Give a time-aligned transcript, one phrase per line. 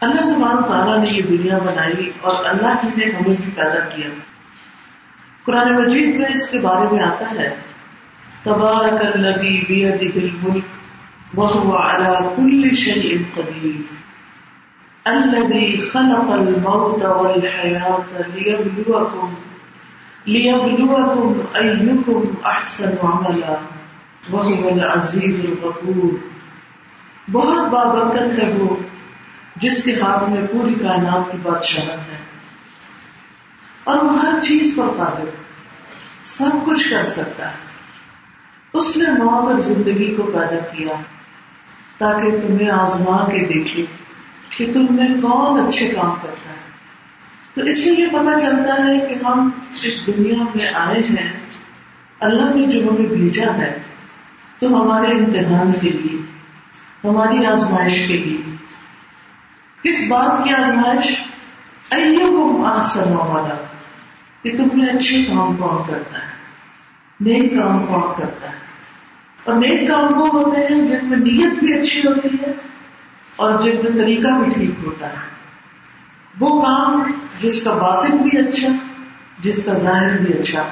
[0.00, 4.08] اللہ سبحانہ تعالیٰ نے یہ دنیا بنائی اور اللہ ہی نے ہمیں بھی پیدا کیا۔
[5.44, 7.56] قرآن مجید میں اس کے بارے میں آتا ہے،
[8.42, 10.64] تبارک الذی بیدہ الملک
[11.36, 13.94] وهو على كل شيء قدیر۔
[15.04, 19.34] الذي خلق الموت والحياة ليبلوكم
[20.26, 23.54] ليبلوكم أيكم أحسن عملا
[24.32, 26.12] وهو العزيز الغفور۔
[27.30, 28.76] بہت بابرکت ہے وہ۔
[29.56, 32.18] جس کے ہاتھ میں پوری کائنات کی بادشاہت ہے۔
[33.84, 35.28] اور وہ ہر چیز پر قابل
[36.24, 37.56] سب کچھ کر سکتا ہے۔
[38.72, 40.92] اس نے موت اور زندگی کو پیدا کیا
[41.98, 43.84] تاکہ تمہیں آزما کے دیکھے
[44.56, 46.54] کہ تم میں کون اچھے کام کرتا ہے۔
[47.54, 49.50] تو اس سے یہ پتا چلتا ہے کہ ہم
[49.82, 51.32] اس دنیا میں آئے ہیں،
[52.20, 53.78] اللہ نے جو ہمیں بھیجا ہے،
[54.58, 56.20] تو ہمارے امتحان کے لیے،
[57.04, 58.53] ہماری آزمائش کے لیے۔
[59.84, 61.20] کس بات کی آزمائش؟
[62.66, 63.54] آسن والا
[64.42, 66.32] کہ تم نے اچھے کام کون کرتا ہے،
[67.20, 68.56] نیک کام کون کرتا ہے؟
[69.44, 72.52] اور نیک کام وہ ہوتے ہیں جن میں نیت بھی اچھی ہوتی ہے
[73.36, 75.34] اور جن میں طریقہ بھی ٹھیک ہوتا ہے۔
[76.40, 77.02] وہ کام
[77.38, 78.68] جس کا باطن بھی اچھا
[79.38, 80.62] جس کا ظاہر بھی اچھا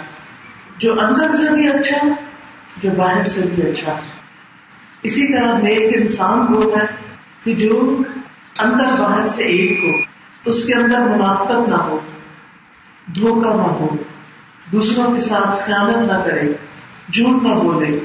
[0.79, 2.07] جو اندر سے بھی اچھا
[2.77, 3.99] جو باہر سے بھی اچھا۔
[5.03, 6.87] اسی طرح نیک انسان وہ ہے
[7.45, 8.03] کہ جو
[8.59, 10.11] اندر باہر سے ایک ہو،
[10.45, 11.99] اس کے اندر منافقت نہ ہو،
[13.07, 13.89] دھوکہ نہ ہو،
[14.73, 16.53] دوسروں کے ساتھ خیالت نہ کرے،
[17.13, 17.99] جھوٹ نہ بولے۔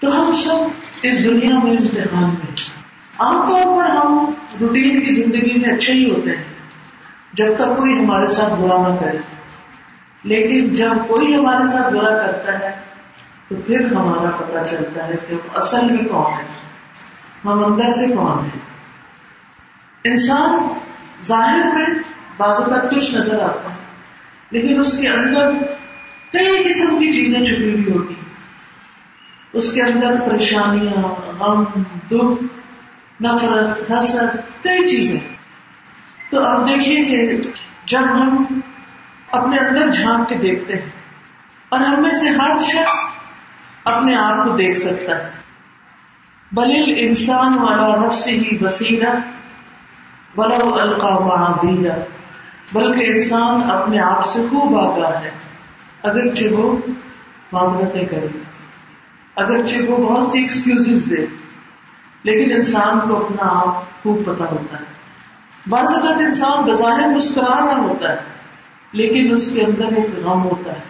[0.00, 0.56] تو ہم سب
[1.02, 2.54] اس دنیا میں امتحان میں
[3.18, 6.44] عام طور پر ہم روٹین کی زندگی میں اچھے ہی ہوتے ہیں۔
[7.32, 9.18] جب تک کوئی ہمارے ساتھ برا نہ کرے۔
[10.22, 12.70] لیکن جب کوئی ہمارے ساتھ برا کرتا ہے،
[13.48, 16.44] تو پھر ہمارا پتا چلتا ہے کہ اصل میں کون ہے
[17.44, 18.77] ہم اندر سے کون ہیں؟
[20.08, 20.68] انسان
[21.22, 21.86] ظاہر میں
[22.36, 23.78] بازو کا کچھ نظر آتا ہے،
[24.50, 25.52] لیکن اس کے اندر
[26.32, 28.14] کئی قسم کی چیزیں چھپی ہوئی ہوتی
[29.52, 31.02] اس کے اندر پریشانیاں،
[31.38, 31.64] غم،
[32.10, 32.42] دکھ،
[33.22, 35.20] نفرت حسرت کئی چیزیں۔
[36.30, 37.50] تو آپ دیکھیے کہ
[37.86, 38.44] جب ہم
[39.30, 40.90] اپنے اندر جھانک کے دیکھتے ہیں،
[41.68, 42.98] اور ہم میں سے ہر شخص
[43.84, 45.30] اپنے آپ کو دیکھ سکتا ہے۔
[46.52, 49.14] بلیل انسان والا نفس ہی بصیرہ۔
[50.36, 51.14] بلا القا
[52.72, 55.30] بلکہ انسان اپنے آپ سے خوب آگاہ ہے۔
[56.02, 56.76] اگرچہ وہ
[57.52, 58.26] معذرتیں کرے،
[59.36, 61.22] اگرچہ وہ بہت سی ایکسکیوز دے،
[62.24, 64.84] لیکن انسان کو اپنا آپ خوب پتا ہوتا ہے۔
[65.68, 68.16] بعض اوقات انسان بظاہر مسکرا رہا ہوتا ہے،
[68.92, 70.84] لیکن اس کے اندر ایک غم ہوتا ہے۔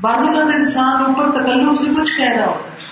[0.00, 2.82] بعض اوقات انسان اوپر تکلو سے کچھ کہہ رہا ہوتا ہے،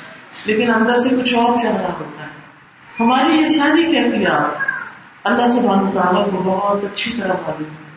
[0.45, 2.31] لیکن اندر سے کچھ اور چاہ رہا ہوتا ہے۔
[3.01, 4.62] ہماری یہ ساری کیفیات
[5.25, 7.93] اللہ سبحانہ تعالیٰ کو بہت اچھی طرح معلوم ہے۔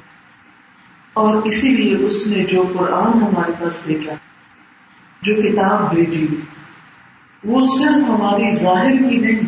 [1.14, 4.14] اور اسی لیے اس نے جو قرآن ہمارے پاس بھیجا،
[5.22, 6.28] جو کتاب بھیجی،
[7.44, 9.40] وہ صرف ہماری ظاہر کی نہیں،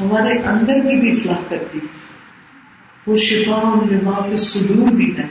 [0.00, 1.78] ہمارے اندر کی بھی اصلاح کرتی
[3.06, 5.26] وہ شفا لما کے سدور بھی ہے۔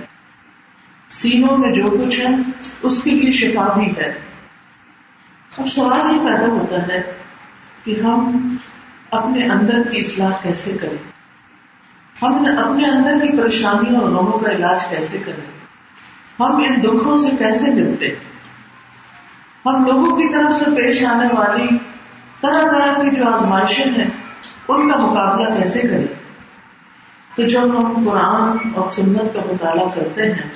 [1.10, 2.36] سینوں میں جو کچھ ہے،
[2.84, 4.20] اس کے لیے شفا بھی ہے۔
[5.58, 7.18] اب سوال یہ پیدا ہوتا ہے
[7.84, 8.56] کہ ہم
[9.12, 11.15] اپنے اندر کی اصلاح کیسے کریں؟
[12.22, 15.56] ہم اپنے اندر کی پریشانیوں اور غموں کا علاج کیسے کریں؟
[16.40, 18.16] ہم ان دکھوں سے کیسے نپٹے
[19.66, 21.68] ہم لوگوں کی طرف سے پیش آنے والی
[22.42, 24.10] طرح طرح کی جو آزمائشیں ہیں،
[24.68, 26.14] ان کا مقابلہ کیسے کریں؟
[27.36, 30.50] تو جب ہم قرآن اور سنت کا مطالعہ کرتے ہیں،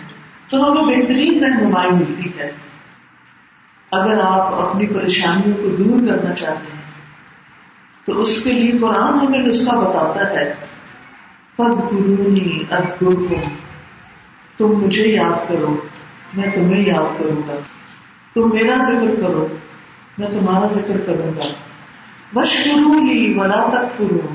[0.50, 2.52] تو ہمیں بہترین رہنمائی ملتی ہے۔
[3.92, 6.92] اگر آپ اپنی پریشانیوں کو دور کرنا چاہتے ہیں،
[8.06, 10.54] تو اس کے لیے قرآن ہمیں نسخہ بتاتا ہے۔
[11.60, 12.64] پد گرونی
[14.58, 15.78] تم مجھے یاد کرو،
[16.34, 17.54] میں تمہیں یاد کروں گا۔
[18.34, 19.48] تم میرا ذکر کرو،
[20.18, 21.44] میں تمہارا ذکر کروں گا۔
[22.34, 24.28] بش لی ولا تک کرو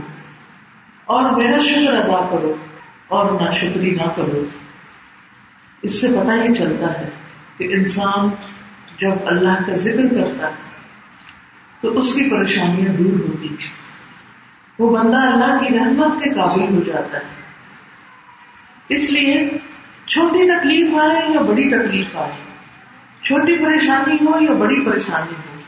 [1.05, 2.55] اور میرا شکر ادا کرو
[3.09, 4.45] اور نہ شکری نہ کرو۔
[5.83, 7.09] اس سے پتہ ہی چلتا ہے
[7.59, 8.29] کہ انسان
[8.99, 10.55] جب اللہ کا ذکر کرتا ہے
[11.81, 13.84] تو اس کی پریشانیاں دور ہوتی ہیں۔
[14.79, 17.25] وہ بندہ اللہ کی رحمت کے قابل ہو جاتا ہے۔
[18.89, 19.59] اس لیے
[20.07, 22.33] چھوٹی تکلیف آئے یا بڑی تکلیف آئے،
[23.23, 25.59] چھوٹی پریشانی ہو یا بڑی پریشانی ہو،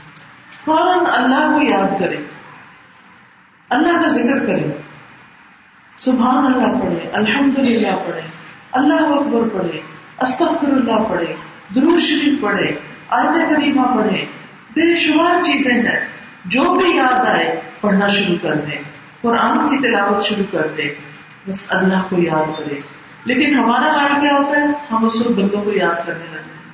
[0.65, 2.17] فوراً اللہ کو یاد کرے
[3.71, 4.73] اللہ کا ذکر کرے
[5.99, 8.21] سبحان اللہ پڑھے الحمد للہ پڑھے
[8.73, 9.81] اللہ اکبر پڑھے
[10.19, 11.35] استغفر اللہ پڑھے
[11.75, 12.75] درو شریف پڑھے
[13.09, 14.25] آیت کریمہ پڑھے
[14.75, 16.09] بے شمار چیزیں ہیں،
[16.45, 18.96] جو بھی یاد آئے، پڑھنا شروع کر دیں۔
[19.27, 21.17] قرآن کی تلاوت شروع کر دیں
[21.49, 22.81] بس اللہ کو یاد کرے۔
[23.25, 26.73] لیکن ہمارا حال کیا ہوتا ہے؟ ہم اس وقت بندوں کو یاد کرنے لگتے ہیں۔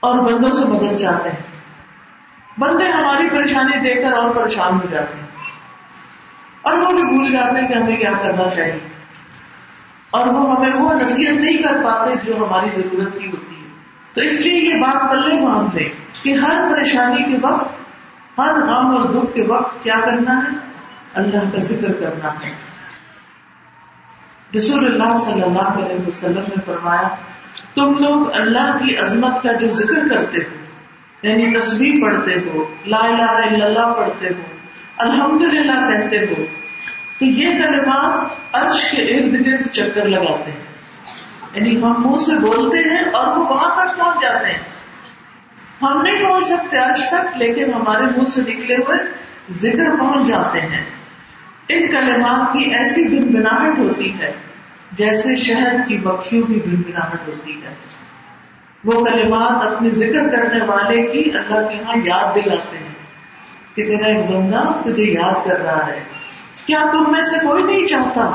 [0.00, 1.60] اور بندوں سے مدد چاہتے ہیں۔
[2.58, 5.26] بندے ہماری پریشانی دیکھ کر اور پریشان ہو جاتے ہیں۔
[6.62, 8.88] اور وہ بھی بھول جاتے ہیں کہ ہمیں کیا کرنا چاہیے۔
[10.10, 13.68] اور وہ ہمیں وہ نصیحت نہیں کر پاتے جو ہماری ضرورت کی ہوتی ہے۔
[14.12, 15.88] تو اس لیے یہ بات پلے مان لیں
[16.22, 17.68] کہ ہر پریشانی کے وقت،
[18.38, 20.73] ہر غم اور دکھ کے وقت کیا کرنا ہے؟
[21.14, 22.74] اللہ کا ذکر کرنا ہے۔
[24.56, 27.08] رسول اللہ صلی اللہ علیہ وسلم نے فرمایا،
[27.74, 30.64] تم لوگ اللہ کی عظمت کا جو ذکر کرتے ہو
[31.22, 34.42] یعنی تصویر پڑھتے ہو، لا الہ الا اللہ پڑھتے ہو
[34.98, 36.44] الحمد للہ کہتے ہو،
[37.18, 40.60] تو یہ کلمات عرش کے ارد گرد چکر لگاتے ہیں۔
[41.54, 44.58] یعنی ہم منہ سے بولتے ہیں اور وہ وہاں تک پہنچ جاتے ہیں۔
[45.82, 48.98] ہم نہیں پہنچ سکتے عرش تک، لیکن ہمارے منہ سے نکلے ہوئے
[49.50, 51.03] ذکر پہنچ جاتے ہیں۔
[51.68, 54.32] ان کلمات کی ایسی بن بناہٹ ہوتی ہے
[54.92, 57.74] جیسے شہد کی بکیوں کی بن بناہٹ ہوتی ہے۔
[58.84, 62.94] وہ کلمات اپنے ذکر کرنے والے کی اللہ کے یہاں یاد دلاتے ہیں
[63.74, 66.04] کہ میرا ایک بندہ تجھے یاد کر رہا ہے۔
[66.66, 68.30] کیا تم میں سے کوئی نہیں چاہتا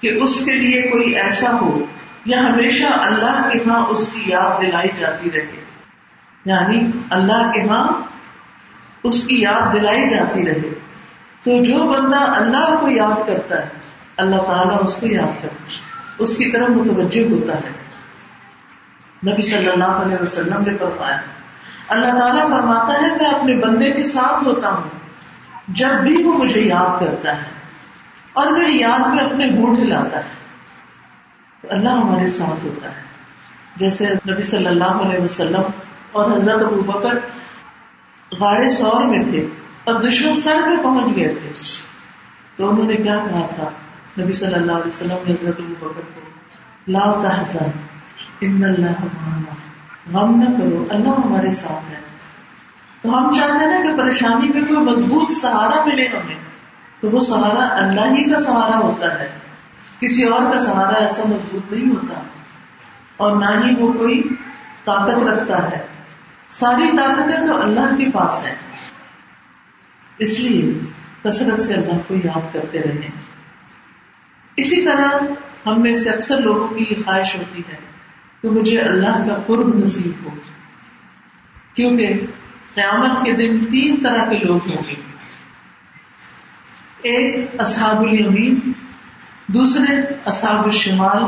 [0.00, 1.84] کہ اس کے لیے کوئی ایسا ہو
[2.26, 5.64] یا ہمیشہ اللہ کے ہاں اس کی یاد دلائی جاتی رہے؟
[6.44, 8.02] یعنی اللہ کے ہاں
[9.04, 10.83] اس کی یاد دلائی جاتی رہے۔
[11.44, 13.68] تو جو بندہ اللہ کو یاد کرتا ہے،
[14.16, 15.78] اللہ تعالیٰ اس کو یاد کرتا ہے۔
[16.18, 17.84] اس کی طرف متوجہ ہوتا ہے۔
[19.32, 21.20] نبی صلی اللہ علیہ وسلم نے فرمایا،
[21.88, 24.88] اللہ تعالیٰ فرماتا ہے، میں اپنے بندے کے ساتھ ہوتا ہوں،
[25.68, 27.42] جب بھی وہ مجھے یاد کرتا ہے
[28.32, 30.28] اور میری یاد میں اپنے گوٹ ہلاتا ہے،
[31.60, 33.02] تو اللہ ہمارے ساتھ ہوتا ہے۔
[33.76, 35.62] جیسے نبی صلی اللہ علیہ وسلم
[36.12, 37.18] اور حضرت ابو بکر
[38.40, 39.46] غار سور میں تھے۔
[39.84, 41.52] اور دشمن سر میں پہنچ گئے تھے۔
[42.56, 43.70] تو انہوں نے کیا کہا تھا؟
[44.22, 46.20] نبی صلی اللہ علیہ وسلم نے حضرت ابو بکر کو
[46.88, 47.70] لا تحزن،
[48.40, 49.04] ان اللہ
[50.18, 52.00] غم نہ کرو، اللہ ہمارے ساتھ ہے۔
[53.02, 56.34] تو ہم چاہتے ہیں نا کہ پریشانی میں کوئی مضبوط سہارا ملے ہمیں۔
[57.00, 59.38] تو وہ سہارا اللہ ہی کا سہارا ہوتا ہے۔
[60.00, 62.20] کسی اور کا سہارا ایسا مضبوط نہیں ہوتا۔
[63.16, 64.22] اور نہ ہی وہ کوئی
[64.84, 65.86] طاقت رکھتا ہے۔
[66.48, 68.54] ساری طاقتیں تو اللہ کے پاس ہیں۔
[70.18, 70.72] اس لیے
[71.24, 73.08] کثرت سے اللہ کو یاد کرتے رہے۔
[74.56, 75.08] اسی طرح
[75.66, 77.76] ہم میں سے اکثر لوگوں کی یہ خواہش ہوتی ہے
[78.42, 80.30] کہ مجھے اللہ کا قرب نصیب ہو،
[81.74, 82.26] کیونکہ
[82.74, 84.94] قیامت کے دن تین طرح کے لوگ ہوں گے۔
[87.02, 88.72] ایک اصحاب الیمین،
[89.46, 91.22] دوسرے اصحاب الشمال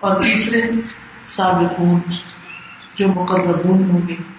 [0.00, 0.62] اور تیسرے
[1.26, 2.00] سابقون
[2.94, 4.35] جو مقربون ہوں گے۔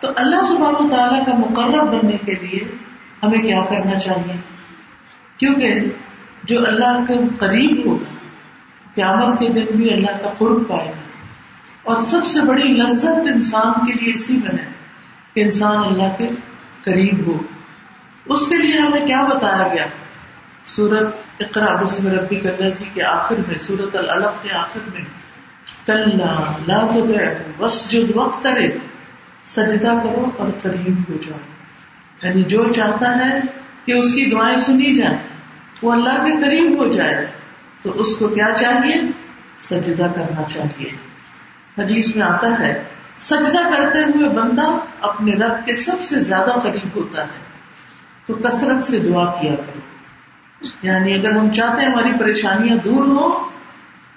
[0.00, 2.76] تو اللہ سبحانہ تعالیٰ کا مقرب بننے کے لیے
[3.22, 4.36] ہمیں کیا کرنا چاہیے؟
[5.36, 5.74] کیونکہ
[6.44, 8.14] جو اللہ کے قریب ہوگا،
[8.94, 11.00] قیامت کے دن بھی اللہ کا قرب پائے گا۔
[11.82, 14.72] اور سب سے بڑی لذت انسان کے لیے اسی میں ہے
[15.34, 16.28] کہ انسان اللہ کے
[16.82, 17.38] قریب ہو۔
[18.26, 19.86] اس کے لیے ہمیں کیا بتایا گیا؟
[20.64, 25.02] سورت اقرا بسم ربی کلزی کے آخر میں، سورت العلق کے آخر میں
[25.86, 26.20] کل
[27.60, 28.46] وسجد وقت
[29.44, 31.38] سجدہ کرو اور قریب ہو جاؤ۔
[32.22, 33.40] یعنی جو چاہتا ہے
[33.84, 35.18] کہ اس کی دعائیں سنی جائیں،
[35.82, 37.26] وہ اللہ کے قریب ہو جائے،
[37.82, 38.94] تو اس کو کیا چاہیے؟
[39.56, 40.90] سجدہ کرنا چاہیے۔
[41.78, 42.84] حدیث میں آتا ہے،
[43.18, 47.50] سجدہ کرتے ہوئے بندہ اپنے رب کے سب سے زیادہ قریب ہوتا ہے۔
[48.26, 49.80] تو کثرت سے دعا کیا کرو۔
[50.82, 53.50] یعنی اگر ہم چاہتے ہیں ہماری پریشانیاں دور ہو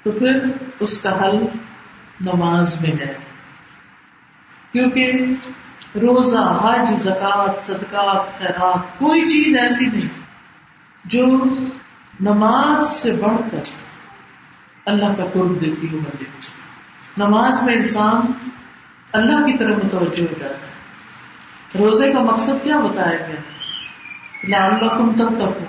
[0.03, 0.39] تو پھر
[0.79, 1.37] اس کا حل
[2.21, 3.13] نماز میں ہے۔
[4.73, 5.11] کیونکہ
[5.95, 10.19] روزہ، حج زکات صدقات، خیرات، کوئی چیز ایسی نہیں
[11.05, 11.25] جو
[12.19, 13.61] نماز سے بڑھ کر
[14.85, 16.23] اللہ کا قرب دیتی ہوں بندے
[17.17, 18.49] نماز میں انسان
[19.11, 20.73] اللہ کی طرف متوجہ ہو جاتا ہے۔
[21.79, 23.41] روزے کا مقصد کیا بتایا گیا؟
[24.43, 25.63] لال کم تب تک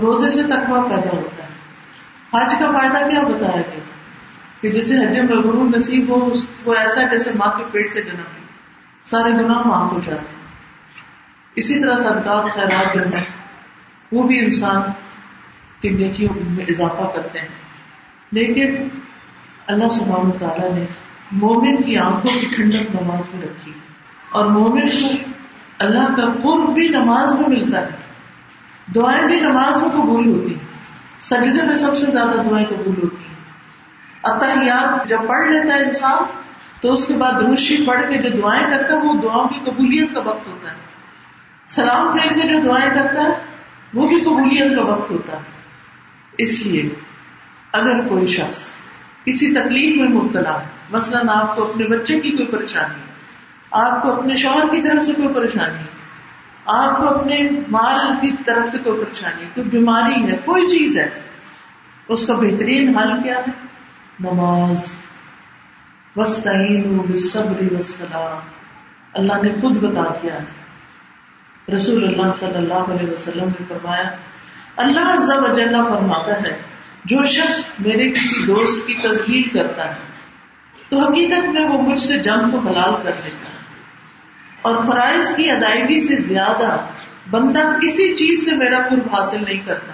[0.00, 1.48] روزے سے تقوا پیدا ہوتا ہے۔
[2.32, 3.80] حج کا فائدہ کیا بتایا گیا؟
[4.60, 6.32] کہ جسے حج مغرور نصیب ہو
[6.64, 8.40] وہ ایسا جیسے ماں کے پیٹ سے جنم لے۔
[9.04, 10.38] سارے گناہ معاف ہو جاتے ہیں۔
[11.56, 13.18] اسی طرح صدقات، خیرات دینا
[14.12, 14.82] وہ بھی انسان
[15.80, 17.48] کی نیکیوں میں اضافہ کرتے ہیں۔
[18.32, 18.88] لیکن
[19.66, 20.86] اللہ سبحانہ تعالیٰ نے
[21.32, 23.72] مومن کی آنکھوں کی ٹھنڈک نماز میں رکھی۔
[24.32, 25.30] اور مومن کو
[25.78, 27.88] اللہ کا قرب بھی نماز میں ملتا ہے۔
[28.94, 30.64] دعائیں بھی نماز میں قبول ہوتی ہیں۔
[31.20, 33.17] سجدے میں سب سے زیادہ دعائیں قبول ہوتی ہیں۔
[34.22, 36.22] اتحیات جب پڑھ لیتا ہے انسان،
[36.80, 40.14] تو اس کے بعد روشی پڑھ کے جو دعائیں کرتا ہے، وہ دعاؤں کی قبولیت
[40.14, 40.76] کا وقت ہوتا ہے۔
[41.66, 43.28] سلام پھیر کے جو دعائیں کرتا ہے،
[43.94, 45.58] وہ بھی قبولیت کا وقت ہوتا ہے۔
[46.38, 46.90] اس لیے
[47.72, 48.72] اگر کوئی شخص
[49.24, 50.58] کسی تکلیف میں مبتلا
[50.90, 53.02] مثلاً آپ کو اپنے بچے کی کوئی پریشانی
[53.70, 55.82] آپ کو اپنے شوہر کی طرف سے کوئی پریشانی
[56.66, 61.08] آپ کو اپنے مال کی طرف سے کوئی پریشانی کوئی بیماری ہے، کوئی چیز ہے،
[62.08, 63.67] اس کا بہترین حل کیا ہے؟
[64.20, 64.98] نماز
[66.16, 68.48] وسطین وسلام
[69.14, 70.44] اللہ نے خود بتا دیا ہے۔
[71.74, 74.10] رسول اللہ صلی اللہ علیہ وسلم نے فرمایا،
[74.76, 76.62] اللہ عزب اجلّہ فرماتا ہے،
[77.04, 79.94] جو شخص میرے کسی دوست کی تزلیل کرتا ہے،
[80.88, 83.58] تو حقیقت میں وہ مجھ سے جنگ کو حلال کر لیتا ہے۔
[84.62, 86.76] اور فرائض کی ادائیگی سے زیادہ
[87.30, 89.92] بندہ کسی چیز سے میرا قرب حاصل نہیں کرتا۔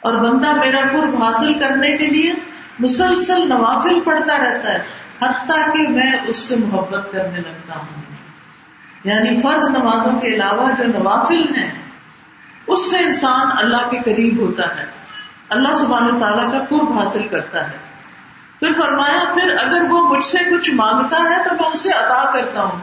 [0.00, 2.32] اور بندہ میرا قرب حاصل کرنے کے لیے
[2.78, 4.78] مسلسل نوافل پڑھتا رہتا ہے،
[5.22, 8.02] حتیٰ کہ میں اس سے محبت کرنے لگتا ہوں۔
[9.04, 11.82] یعنی فرض نمازوں کے علاوہ جو نوافل ہیں،
[12.66, 14.84] اس سے انسان اللہ کے قریب ہوتا ہے۔
[15.48, 17.76] اللہ سبحانہ تعالیٰ کا قرب حاصل کرتا ہے۔
[18.58, 22.62] پھر فرمایا، پھر اگر وہ مجھ سے کچھ مانگتا ہے تو میں اسے عطا کرتا
[22.62, 22.78] ہوں۔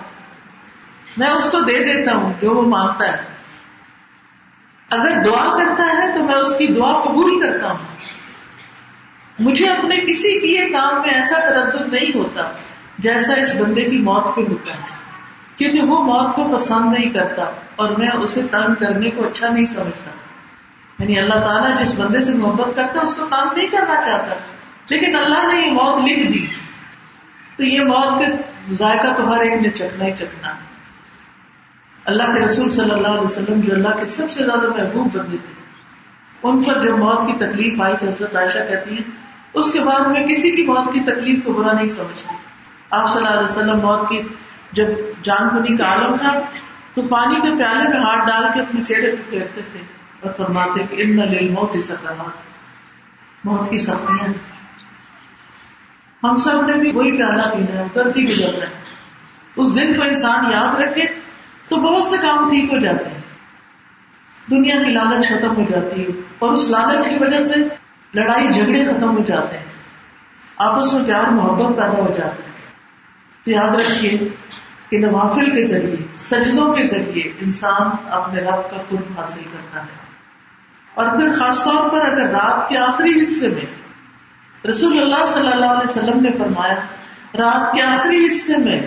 [1.18, 3.18] میں اس کو دے دیتا ہوں جو وہ مانگتا ہے۔
[4.92, 8.21] اگر دعا کرتا ہے تو میں اس کی دعا قبول کرتا ہوں۔
[9.40, 12.52] مجھے اپنے کسی کیے کام میں ایسا تردد نہیں ہوتا
[13.00, 15.02] جیسا اس بندے کی موت پہ ہوتا ہے۔
[15.56, 17.44] کیونکہ وہ موت کو پسند نہیں کرتا
[17.76, 20.12] اور میں اسے تنگ کرنے کو اچھا نہیں سمجھتا۔
[21.04, 24.36] یعنی اللہ تعالیٰ جس بندے سے محبت کرتا ہے اس کو تنگ نہیں کرنا چاہتا۔
[24.90, 26.48] لیکن اللہ نے یہ موت لکھ دی۔
[27.58, 30.54] تو یہ موت کے ذائقہ تو ہر ایک نے چکنا ہی چکنا
[32.06, 35.38] اللہ کے رسول صلی اللہ علیہ وسلم جو اللہ کے سب سے زیادہ محبوب بندے
[35.38, 35.54] تھے،
[36.44, 39.21] ان پر جب موت کی تکلیف آئی تو حضرت عائشہ کہتی ہیں
[39.54, 42.36] اس کے بعد میں کسی کی موت کی تکلیف کو برا نہیں سمجھتی۔
[42.92, 44.22] آپ صلی اللہ علیہ وسلم موت کی
[44.72, 44.86] جب
[45.24, 46.40] جان کنی کا عالم تھا،
[46.94, 49.80] تو پانی کے پیالے میں ہاتھ ڈال کے اپنے چہرے کو پھیرتے تھے
[50.22, 52.24] اور فرماتے کہ ان لل موت ہی سکا
[53.44, 54.34] موت کی سختیاں۔
[56.24, 58.82] ہم سب نے بھی وہی پیالہ پینا ہے ادھر سے گزر رہا ہے
[59.56, 61.06] اس دن کو انسان یاد رکھے
[61.68, 63.22] تو بہت سے کام ٹھیک ہو جاتے ہیں۔
[64.52, 67.54] دنیا کی لالچ ختم ہو جاتی ہے اور اس لالچ کی وجہ سے
[68.14, 69.66] لڑائی جھگڑے ختم ہو جاتے ہیں۔
[70.58, 72.52] آپس میں پیار، محبت پیدا ہو جاتے ہیں
[73.46, 74.18] تو یاد رکھیے
[74.90, 80.02] کہ نوافل کے ذریعے، سجدوں کے ذریعے انسان اپنے رب کا قرب حاصل کرتا ہے۔
[80.94, 83.66] اور پھر خاص طور پر اگر رات کے آخری حصے میں
[84.68, 86.76] رسول اللہ صلی اللہ علیہ وسلم نے فرمایا،
[87.34, 88.82] رات کے آخری حصے میں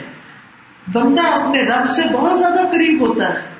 [0.92, 3.54] بندہ اپنے رب سے بہت زیادہ قریب ہوتا ہے،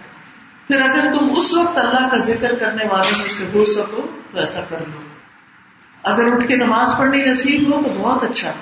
[0.66, 4.38] پھر اگر تم اس وقت اللہ کا ذکر کرنے والوں میں سے ہو سکو تو
[4.38, 5.13] ایسا کر لو۔
[6.04, 8.52] اگر اٹھ کے نماز پڑھنی نصیب ہو تو بہت اچھا۔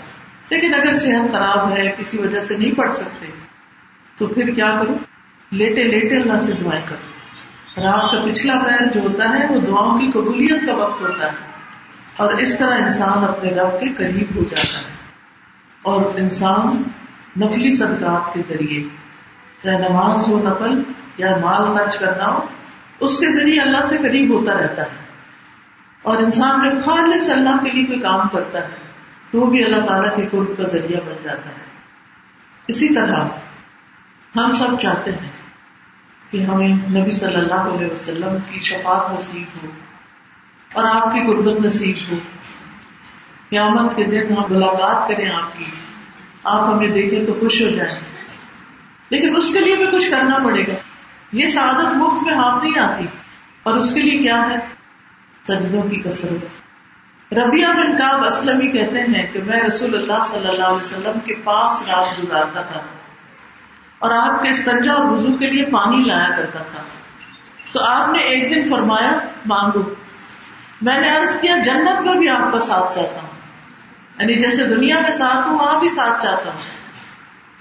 [0.51, 3.27] لیکن اگر صحت خراب ہے، کسی وجہ سے نہیں پڑھ سکتے،
[4.19, 4.93] تو پھر کیا کرو؟
[5.51, 7.13] لیٹے لیٹے اللہ سے دعائیں کرو۔
[7.83, 11.37] رات کا پچھلا پیر جو ہوتا ہے، وہ دعاؤں کی قبولیت کا وقت ہوتا ہے۔
[12.17, 14.93] اور اس طرح انسان اپنے رب کے قریب ہو جاتا ہے۔
[15.83, 16.67] اور انسان
[17.41, 18.85] نفلی صدقات کے ذریعے،
[19.63, 20.83] چاہے نماز ہو نقل
[21.17, 22.41] یا مال خرچ کرنا ہو،
[23.01, 25.02] اس کے ذریعے اللہ سے قریب ہوتا رہتا ہے۔
[26.03, 28.77] اور انسان جب خالص اللہ کے لیے کوئی کام کرتا ہے،
[29.31, 31.63] تو وہ بھی اللہ تعالیٰ کے قرب کا ذریعہ بن جاتا ہے۔
[32.69, 33.25] اسی طرح
[34.37, 35.31] ہم سب چاہتے ہیں
[36.31, 39.71] کہ ہمیں نبی صلی اللہ علیہ وسلم کی شفاعت نصیب ہو
[40.73, 42.17] اور آپ کی قربت نصیب ہو۔
[43.51, 45.65] قیامت کے دن ہم ملاقات کریں آپ کی۔
[46.45, 48.01] آپ ہمیں دیکھیں تو خوش ہو جائیں۔
[49.11, 50.75] لیکن اس کے لیے بھی کچھ کرنا پڑے گا۔
[51.33, 53.07] یہ سعادت مفت میں ہاتھ نہیں آتی۔
[53.63, 54.72] اور اس کے لیے کیا ہے؟
[55.43, 56.45] سجدوں کی کثرت۔
[57.35, 61.35] ربیہ بن کاب اسلم کہتے ہیں کہ میں رسول اللہ صلی اللہ علیہ وسلم کے
[61.35, 62.81] پاس رات گزارتا تھا
[63.99, 66.83] اور آپ کے استنجا اور وضو کے لیے پانی لایا کرتا تھا۔
[67.73, 69.11] تو آپ نے ایک دن فرمایا،
[69.47, 69.83] مانگو۔
[70.83, 73.31] میں نے عرض کیا، جنت میں بھی آپ کا ساتھ چاہتا ہوں۔
[74.19, 76.59] یعنی جیسے دنیا میں ساتھ ہوں وہاں بھی ساتھ چاہتا ہوں۔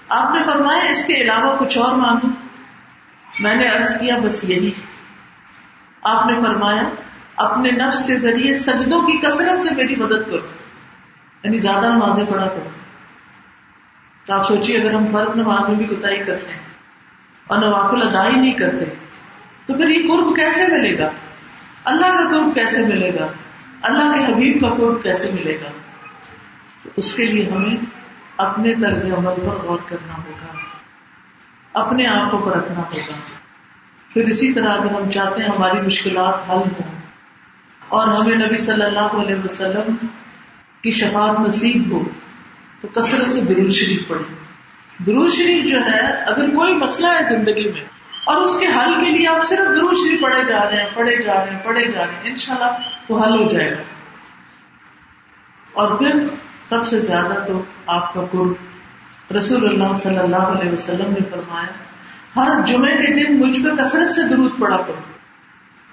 [0.08, 2.28] آپ نے فرمایا، اس کے علاوہ کچھ اور مانگو۔
[3.40, 4.70] میں نے عرض کیا، بس یہی۔
[6.02, 6.82] آپ نے فرمایا
[7.42, 10.62] اپنے نفس کے ذریعے سجدوں کی کثرت سے میری مدد کرو۔
[11.44, 12.68] یعنی زیادہ نمازیں پڑھا کرو۔
[14.26, 16.60] تو آپ سوچیے، اگر ہم فرض نماز میں بھی کوتا کرتے ہیں
[17.46, 18.84] اور نوافل ادائی نہیں کرتے،
[19.66, 21.10] تو پھر یہ قرب کیسے ملے گا؟
[21.84, 23.26] اللہ کا قرب کیسے ملے گا؟
[23.82, 25.68] اللہ کے حبیب کا قرب کیسے ملے گا؟
[26.82, 27.84] تو اس کے لیے ہمیں
[28.36, 30.52] اپنے طرز عمل پر غور کرنا ہوگا،
[31.72, 33.12] اپنے آپ کو پرکھنا ہوگا۔
[34.08, 37.01] پھر اسی طرح اگر ہم چاہتے ہیں ہماری مشکلات حل ہوں
[37.92, 40.06] اور ہمیں نبی صلی اللہ علیہ وسلم
[40.82, 42.04] کی شفاعت نصیب ہو،
[42.80, 44.34] تو کثرت سے درود شریف پڑھے
[45.06, 47.80] درود شریف جو ہے، اگر کوئی مسئلہ ہے زندگی میں
[48.24, 51.16] اور اس کے حل کے لیے آپ صرف درود شریف پڑھے جا رہے ہیں، پڑھے
[51.16, 52.76] جا رہے ہیں، پڑھے جا رہے ہیں، انشاءاللہ
[53.08, 53.82] وہ حل ہو جائے گا۔
[55.72, 56.12] اور پھر
[56.68, 58.52] سب سے زیادہ تو آپ کا قرب۔
[59.36, 61.66] رسول اللہ صلی اللہ علیہ وسلم نے فرمایا،
[62.36, 65.00] ہر جمعے کے دن مجھ پہ کثرت سے درود پڑا کرو۔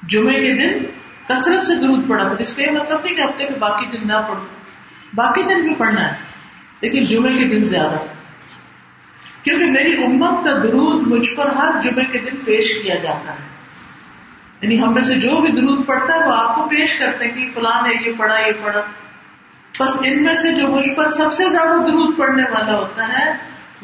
[0.08, 0.99] جمعے کے دن
[1.30, 4.08] کثرت سے درود پڑا کرو اس کا یہ مطلب نہیں کہ ہفتے کے باقی دن
[4.08, 4.46] نہ پڑھو
[5.16, 6.14] باقی دن بھی پڑھنا ہے،
[6.82, 7.98] لیکن جمعے کے دن زیادہ۔
[9.44, 13.48] کیونکہ میری امت کا درود مجھ پر ہر جمعے کے دن پیش کیا جاتا ہے۔
[14.62, 17.36] یعنی ہم میں سے جو بھی درود پڑتا ہے، وہ آپ کو پیش کرتے ہیں
[17.36, 18.82] کہ فلاں نے یہ پڑھا یہ پڑھا۔
[19.80, 23.38] بس ان میں سے جو مجھ پر سب سے زیادہ درود پڑنے والا ہوتا ہے،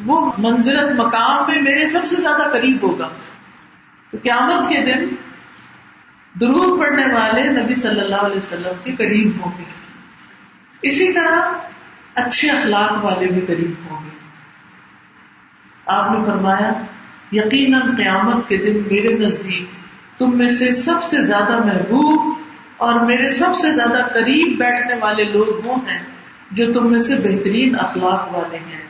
[0.06, 3.08] وہ منزلت مقام میں میرے سب سے زیادہ قریب ہوگا۔
[4.10, 5.14] تو قیامت کے دن
[6.40, 9.64] درود پڑھنے والے نبی صلی اللہ علیہ وسلم کے قریب ہوں گے۔
[10.82, 11.52] اسی طرح
[12.14, 14.16] اچھے اخلاق والے بھی قریب ہوں گے۔
[15.86, 16.72] آپ نے فرمایا،
[17.32, 19.66] یقیناً قیامت کے دن میرے نزدیک
[20.18, 22.38] تم میں سے سب سے زیادہ محبوب
[22.76, 26.02] اور میرے سب سے زیادہ قریب بیٹھنے والے لوگ وہ ہیں
[26.50, 28.84] جو تم میں سے بہترین اخلاق والے ہیں۔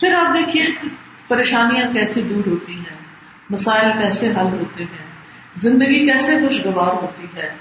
[0.00, 0.66] پھر آپ دیکھیے،
[1.28, 2.96] پریشانیاں کیسے دور ہوتی ہیں،
[3.50, 5.05] مسائل کیسے حل ہوتے ہیں۔
[5.56, 7.54] زندگی کیسے خوشگوار ہوتی ہے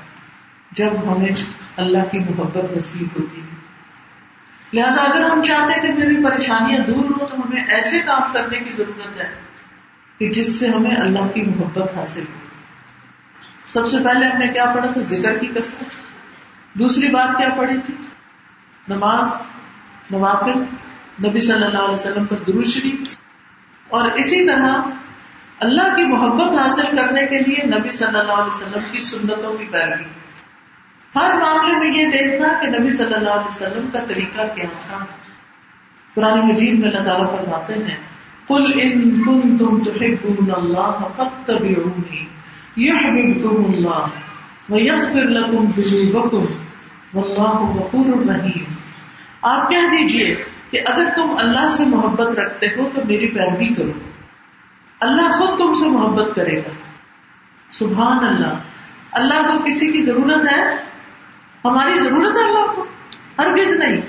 [0.71, 1.29] جب ہمیں
[1.77, 3.65] اللہ کی محبت نصیب ہوتی ہے؟
[4.73, 8.59] لہذا اگر ہم چاہتے ہیں کہ میری پریشانیاں دور ہو تو ہمیں ایسے کام کرنے
[8.59, 9.35] کی ضرورت ہے
[10.19, 12.45] کہ جس سے ہمیں اللہ کی محبت حاصل ہو۔
[13.67, 15.85] سب سے پہلے ہم نے کیا پڑھا تھا؟ ذکر کی کثرت
[16.73, 17.93] دوسری بات کیا پڑھی تھی؟
[18.87, 19.27] نماز،
[20.11, 20.59] نوافل،
[21.27, 23.17] نبی صلی اللہ علیہ وسلم پر درو شریف۔
[23.87, 24.77] اور اسی طرح
[25.59, 29.65] اللہ کی محبت حاصل کرنے کے لیے نبی صلی اللہ علیہ وسلم کی سنتوں کی
[29.65, 30.03] پیروی۔
[31.15, 35.05] ہر معاملے میں یہ دیکھنا کہ نبی صلی اللہ علیہ وسلم کا طریقہ کیا تھا۔
[36.15, 37.97] قرآن مجید میں اللہ تعالیٰ فرماتے ہیں
[38.47, 39.91] کل ان کن تم تو
[40.55, 40.91] اللہ
[42.77, 44.07] يحببكم الله
[44.69, 46.41] ويغفر لكم ذنوبكم
[47.13, 48.73] والله غفور رحيم۔
[49.41, 50.35] آپ کہہ دیجیے
[50.71, 54.14] کہ اگر تم اللہ سے محبت رکھتے ہو تو میری پیروی کرو۔
[54.99, 56.69] اللہ خود تم سے محبت کرے گا۔
[57.71, 58.53] سبحان اللہ۔
[59.11, 60.75] اللہ کو کسی کی ضرورت ہے؟
[61.65, 62.85] ہماری ضرورت ہے اللہ کو۔
[63.39, 64.01] ہرگز نہیں۔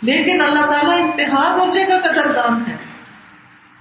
[0.00, 2.76] لیکن اللہ تعالیٰ انتہا درجے کا قدردان ہے۔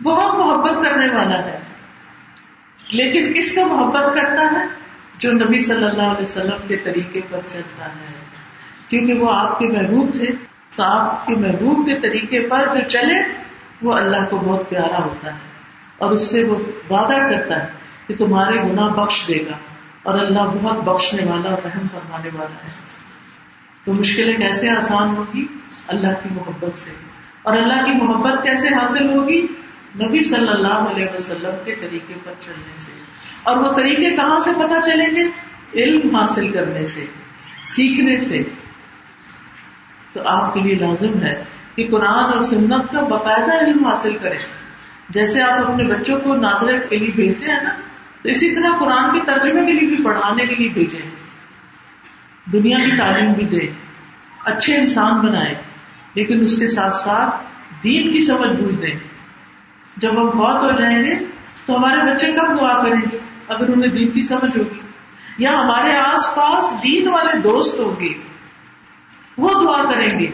[0.03, 1.59] بہت محبت کرنے والا ہے۔
[2.91, 4.65] لیکن کس سے محبت کرتا ہے؟
[5.17, 8.25] جو نبی صلی اللہ علیہ وسلم کے طریقے پر چلتا ہے۔
[8.87, 10.25] کیونکہ وہ آپ کے محبوب تھے۔
[10.75, 13.21] تو آپ کے محبوب کے طریقے پر جو چلے،
[13.81, 15.52] وہ اللہ کو بہت پیارا ہوتا ہے۔
[16.03, 16.55] اور اس سے وہ
[16.89, 17.67] وعدہ کرتا ہے
[18.07, 19.57] کہ تمہارے گناہ بخش دے گا
[20.03, 22.71] اور اللہ بہت بخشنے والا اور رحم فرمانے والا ہے۔
[23.85, 25.47] تو مشکلیں کیسے آسان ہوگی؟
[25.87, 26.89] اللہ کی محبت سے۔
[27.41, 29.41] اور اللہ کی محبت کیسے حاصل ہوگی؟
[29.95, 32.91] نبی صلی اللہ علیہ وسلم کے طریقے پر چلنے سے۔
[33.43, 35.29] اور وہ طریقے کہاں سے پتا چلیں گے؟
[35.83, 37.05] علم حاصل کرنے سے،
[37.63, 38.43] سیکھنے سے۔
[40.13, 41.43] تو آپ کے لیے لازم ہے
[41.75, 44.62] کہ قرآن اور سنت کا باقاعدہ علم حاصل کریں۔
[45.09, 47.69] جیسے آپ اپنے بچوں کو ناظرت کے لیے بھیجتے ہیں نا،
[48.21, 51.01] تو اسی طرح قرآن کے ترجمے کے لیے بھی، پڑھانے کے لیے بھیجیں۔
[52.51, 53.73] دنیا کی تعلیم بھی دیں۔
[54.45, 55.53] اچھے انسان بنائے
[56.13, 57.35] لیکن اس کے ساتھ ساتھ
[57.83, 58.99] دین کی سمجھ بوجھ دیں۔
[59.97, 61.25] جب ہم فوت ہو جائیں گے
[61.65, 64.79] تو ہمارے بچے کب دعا کریں گے؟ اگر انہیں دین کی سمجھ ہوگی۔
[65.37, 68.13] یا ہمارے آس پاس دین والے دوست ہوں گے۔
[69.37, 70.27] وہ دعا کریں گے۔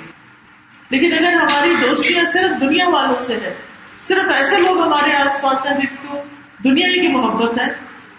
[0.90, 3.69] لیکن اگر ہماری دوستیاں صرف دنیا والوں سے ہے
[4.04, 6.24] صرف ایسے لوگ ہمارے آس پاس ہیں جن کو
[6.64, 7.68] دنیا ہی کی محبت ہے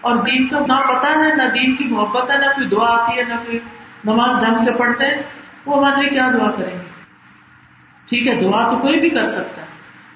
[0.01, 3.19] اور دین کا نہ پتا ہے، نہ دین کی محبت ہے، نہ کوئی دعا آتی
[3.19, 3.59] ہے، نہ کوئی
[4.03, 5.21] نماز ڈھنگ سے پڑھتے ہیں،
[5.65, 6.85] وہ ہمارے لیے کیا دعا کریں گے؟
[8.07, 9.67] ٹھیک ہے، دعا تو کوئی بھی کر سکتا ہے،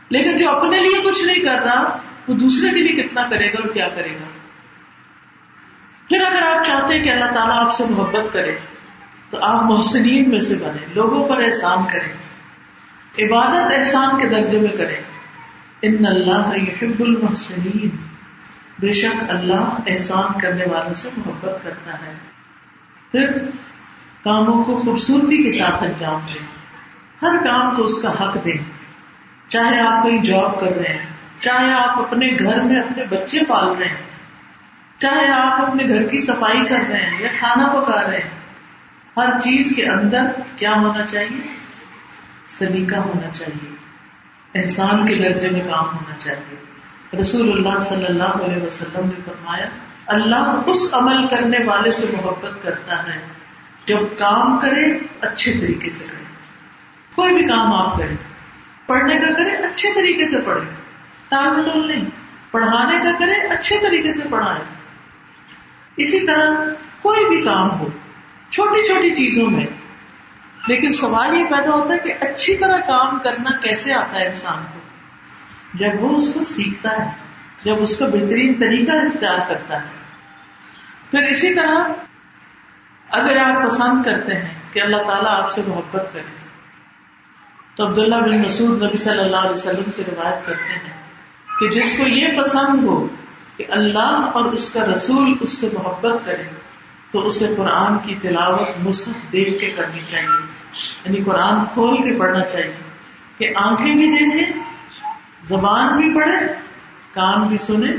[0.10, 1.98] لیکن جو اپنے لیے کچھ نہیں کر رہا،
[2.28, 4.26] وہ دوسرے کے لیے کتنا کرے گا اور کیا کرے گا؟
[6.08, 8.58] پھر اگر آپ چاہتے ہیں کہ اللہ تعالیٰ آپ سے محبت کرے،
[9.30, 12.14] تو آپ محسنین میں سے بنے لوگوں پر احسان کریں،
[13.20, 15.15] عبادت احسان کے درجے میں کریں۔
[15.88, 17.90] ان اللہ یحب المحسنین۔
[18.80, 22.14] بے شک اللہ احسان کرنے والوں سے محبت کرتا ہے۔
[23.12, 23.32] پھر
[24.24, 26.48] کاموں کو خوبصورتی کے ساتھ انجام دیں
[27.22, 28.64] ہر کام کو اس کا حق دیں
[29.48, 33.78] چاہے آپ کوئی جاب کر رہے ہیں، چاہے آپ اپنے گھر میں اپنے بچے پال
[33.78, 34.04] رہے ہیں،
[34.98, 38.40] چاہے آپ اپنے گھر کی صفائی کر رہے ہیں یا کھانا پکا رہے ہیں،
[39.18, 40.24] ہر چیز کے اندر
[40.56, 41.56] کیا ہونا چاہیے؟
[42.46, 43.85] سلیقہ ہونا چاہیے۔
[44.56, 46.56] احسان کے درجے میں کام ہونا چاہیے۔
[47.20, 49.66] رسول اللہ صلی اللہ علیہ وسلم نے فرمایا،
[50.06, 53.28] اللہ اس عمل کرنے والے سے محبت کرتا ہے۔
[53.86, 56.24] جب کام کرے، اچھے طریقے سے کرے۔
[57.16, 58.16] کوئی بھی کام آپ کریں،
[58.86, 60.76] پڑھنے کا کرے، اچھے طریقے سے پڑھے۔
[61.30, 62.06] ٹال مٹول نہیں
[62.52, 64.62] پڑھانے کا کرے، اچھے طریقے سے پڑھائے۔
[65.98, 66.52] اسی طرح
[67.02, 67.88] کوئی بھی کام ہو،
[68.50, 69.66] چھوٹی چھوٹی چیزوں میں
[70.68, 74.64] لیکن سوال یہ پیدا ہوتا ہے کہ اچھی طرح کام کرنا کیسے آتا ہے انسان
[74.74, 74.80] کو؟
[75.74, 77.12] جب وہ اس کو سیکھتا ہے،
[77.64, 79.88] جب اس کا بہترین طریقہ اختیار کرتا ہے۔
[81.12, 81.88] پھر اسی طرح
[83.10, 86.46] اگر آپ پسند کرتے ہیں کہ اللہ تعالیٰ آپ سے محبت کرے،
[87.76, 90.94] تو عبداللہ بن مسعود نبی صلی اللہ علیہ وسلم سے روایت کرتے ہیں
[91.60, 93.08] کہ جس کو یہ پسند ہو
[93.58, 96.44] کہ اللہ اور اس کا رسول اس سے محبت کرے،
[97.12, 100.55] تو اسے قرآن کی تلاوت مصحف دیکھ کے کرنی چاہیے۔
[101.06, 102.74] یعنی قرآن کھول کے پڑھنا چاہیے
[103.38, 104.64] کہ آنکھیں بھی دیکھیں،
[105.44, 106.54] زبان بھی پڑھے
[107.14, 107.92] کان بھی سنے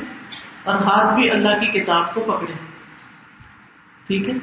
[0.65, 2.53] اور ہاتھ بھی اللہ کی کتاب کو پکڑے
[4.07, 4.35] ٹھیک ہے؟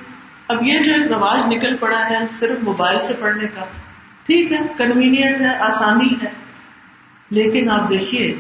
[0.48, 3.66] اب یہ جو ایک رواج نکل پڑا ہے صرف موبائل سے پڑھنے کا،
[4.26, 6.30] ٹھیک ہے کنوینئنٹ ہے، آسانی ہے۔
[7.30, 8.40] لیکن آپ دیکھیے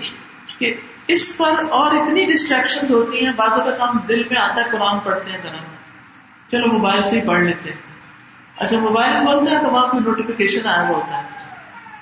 [0.58, 0.74] کہ
[1.08, 5.00] اس پر اور اتنی ڈسٹریکشن ہوتی ہیں، بعض اوقات ہم دل میں آتا ہے قرآن
[5.00, 5.58] پڑھتے ہیں ذرا۔
[6.52, 7.93] چلو موبائل سے ہی پڑھ لیتے ہیں۔
[8.58, 11.24] اچھا موبائل کھولتے ہیں تو وہاں کوئی نوٹیفکیشن آیا ہوا ہوتا ہے۔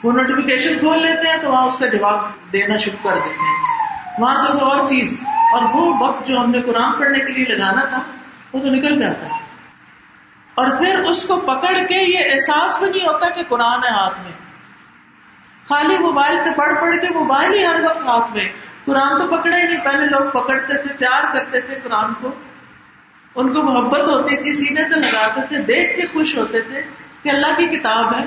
[0.04, 2.20] وہ نوٹیفکیشن کھول لیتے ہیں تو وہاں اس کا جواب
[2.54, 3.72] دینا شروع کر دیتے ہیں۔
[4.20, 7.46] وہاں سے کوئی اور چیز، اور وہ وقت جو ہم نے قرآن پڑھنے کے لیے
[7.46, 8.00] لگانا تھا،
[8.54, 9.42] وہ تو نکل جاتا ہے
[10.56, 14.20] اور پھر اس کو پکڑ کے یہ احساس بھی نہیں ہوتا کہ قرآن ہے ہاتھ
[14.22, 14.32] میں۔
[15.70, 18.46] خالی موبائل سے پڑھ پڑھ کے موبائل ہی ہر وقت ہاتھ میں۔
[18.86, 22.30] قرآن تو پکڑے ہی نہیں، پہلے لوگ پکڑتے تھے، پیار کرتے تھے قرآن کو۔
[23.36, 26.82] ان کو محبت ہوتی تھی، سینے سے لگاتے تھے، دیکھ کے خوش ہوتے تھے
[27.24, 28.26] کہ اللہ کی کتاب ہے۔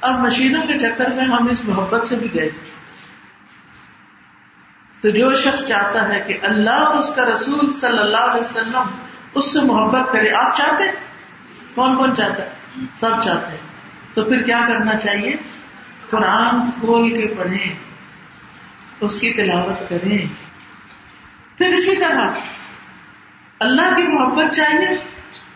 [0.00, 2.48] اب مشینوں کے چکر میں ہم اس محبت سے بھی گئے۔
[5.00, 8.82] تو جو شخص چاہتا ہے کہ اللہ اور اس کا رسول صلی اللہ علیہ وسلم
[9.34, 10.84] اس سے محبت کرے، آپ چاہتے
[11.74, 12.50] کون کون چاہتا ہے؟
[12.94, 13.56] سب چاہتے
[14.14, 15.32] تو پھر کیا کرنا چاہیے؟
[16.10, 17.74] قرآن کھول کے پڑھیں،
[19.00, 20.26] اس کی تلاوت کریں۔
[21.58, 22.30] پھر اسی طرح
[23.62, 24.88] اللہ کی محبت چاہیے؟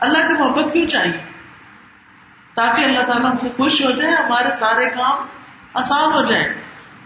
[0.00, 1.18] اللہ کی محبت کیوں چاہیے؟
[2.54, 5.26] تاکہ اللہ تعالیٰ ہم سے خوش ہو جائے، ہمارے سارے کام
[5.74, 6.48] آسان ہو جائیں۔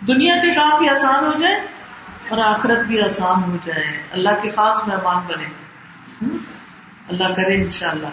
[0.06, 1.66] دنیا کے کام بھی آسان ہو جائے
[2.28, 5.44] اور آخرت بھی آسان ہو جائے۔ اللہ کے خاص مہمان بنے۔
[7.08, 8.06] اللہ کرے ان شاء اللہ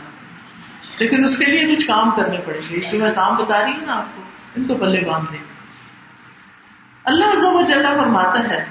[1.00, 3.72] لیکن اس کے لیے کچھ کام کرنے پڑیں گے جو جی، میں کام بتا رہی
[3.72, 4.22] ہوں نا آپ کو،
[4.56, 5.44] ان کو بلے باندھ دیں
[7.04, 8.66] اللہ عزب و جلح فرماتا ہے،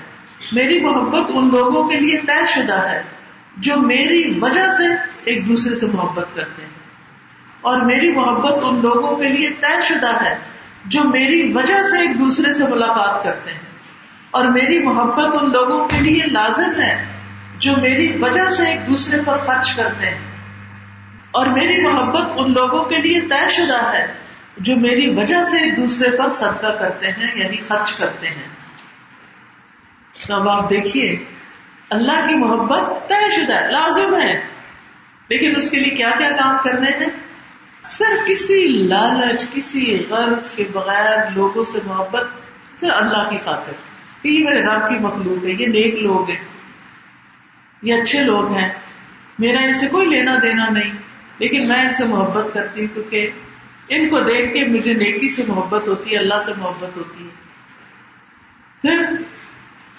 [0.53, 3.03] میری محبت ان لوگوں کے لیے طے شدہ ہے۔
[3.57, 4.85] جو میری وجہ سے
[5.25, 6.71] ایک دوسرے سے محبت کرتے ہیں۔
[7.61, 10.38] اور میری محبت ان لوگوں کے لیے طے شدہ ہے
[10.85, 13.59] جو میری وجہ سے ایک دوسرے سے ملاقات کرتے ہیں۔
[14.31, 17.05] اور میری محبت ان لوگوں کے لیے لازم ہے
[17.59, 20.19] جو میری وجہ سے ایک دوسرے پر خرچ کرتے ہیں۔
[21.31, 24.12] اور میری محبت ان لوگوں کے لیے طے شدہ ہے
[24.57, 28.49] جو میری وجہ سے ایک دوسرے پر صدقہ کرتے ہیں یعنی خرچ کرتے ہیں۔
[30.29, 31.25] تو اب آپ دیکھیے
[31.90, 34.57] اللہ کی محبت طے شدہ ہے، لازم ہے۔
[35.29, 37.07] لیکن اس کے لیے کیا کیا کام کرنے ہیں؟
[37.85, 42.25] صرف کسی لالچ، کسی غرض کے بغیر لوگوں سے محبت
[42.81, 43.72] صرف اللہ کی خاطر۔
[44.27, 46.44] یہ میرے رب کی مخلوق ہے، یہ نیک لوگ ہیں۔
[47.83, 48.68] یہ اچھے لوگ ہیں۔
[49.38, 50.92] میرا ان سے کوئی لینا دینا نہیں۔
[51.38, 53.31] لیکن میں ان سے محبت کرتی ہوں کیونکہ
[53.88, 57.46] ان کو دیکھ کے مجھے نیکی سے محبت ہوتی ہے، اللہ سے محبت ہوتی ہے۔
[58.81, 59.22] پھر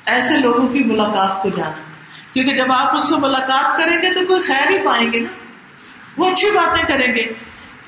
[0.08, 1.82] ایسے لوگوں کی ملاقات کو جانا۔
[2.34, 5.30] کیونکہ جب آپ ان سے ملاقات کریں گے تو کوئی خیر ہی پائیں گے نا۔
[6.18, 7.34] وہ اچھی باتیں کریں گے۔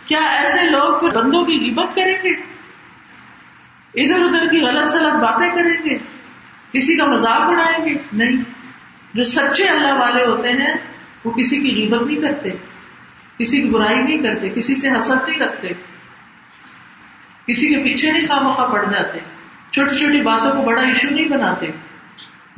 [0.08, 2.29] کیا ایسے لوگ پھر بندوں کی عبت کریں گے؟
[3.93, 5.97] ادھر ادھر کی غلط سلط باتیں کریں گے۔
[6.71, 8.43] کسی کا مذاق اڑائیں گے؟ نہیں۔
[9.13, 10.73] جو سچے اللہ والے ہوتے ہیں،
[11.23, 12.49] وہ کسی کی عبت نہیں کرتے۔
[13.39, 15.67] کسی کی برائی نہیں کرتے۔ کسی سے حسد نہیں رکھتے۔
[17.47, 19.19] کسی کے پیچھے نہیں خواہ مخواہ پڑ جاتے۔
[19.71, 21.67] چھوٹی چھوٹی باتوں کو بڑا ایشو نہیں بناتے۔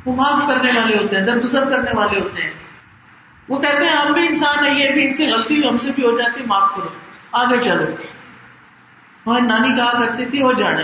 [0.04, 2.50] وہ معاف کرنے والے ہوتے ہیں، درگزر کرنے والے ہوتے ہیں۔
[3.48, 6.06] وہ کہتے ہیں ہم بھی انسان ہے یہ بھی ان سے غلطی ہم سے بھی
[6.06, 6.88] ہو جاتی معاف کرو۔
[7.32, 7.84] آگے چلو۔
[9.26, 10.82] ہماری نانی کہا کرتی تھی وہ جانے۔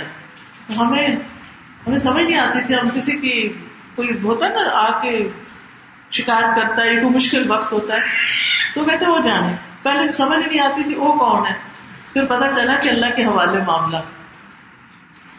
[0.78, 1.08] ہمیں
[1.86, 3.48] ہمیں سمجھ نہیں آتی تھی، ہم کسی کی
[3.94, 5.28] کوئی ہوتا نا، آ کے
[6.12, 8.00] شکایت کرتا ہے کوئی مشکل وقت ہوتا ہے۔
[8.74, 11.52] تو کہتے وہ جانے۔ پہلے سمجھ نہیں آتی تھی، وہ کون ہے؟
[12.12, 13.96] پھر پتا چلا کہ اللہ کے حوالے معاملہ۔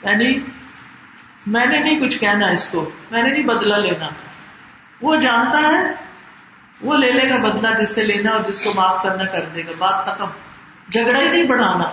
[0.03, 0.39] یعنی
[1.47, 4.09] میں نے نہیں کچھ کہنا اس کو، میں نے نہیں بدلا لینا۔
[5.01, 5.91] وہ جانتا ہے،
[6.81, 9.61] وہ لے لے گا بدلا جس سے لینا اور جس کو معاف کرنا کر دے
[9.65, 10.25] گا۔ بات ختم۔
[10.91, 11.83] جھگڑا ہی نہیں بڑھانا۔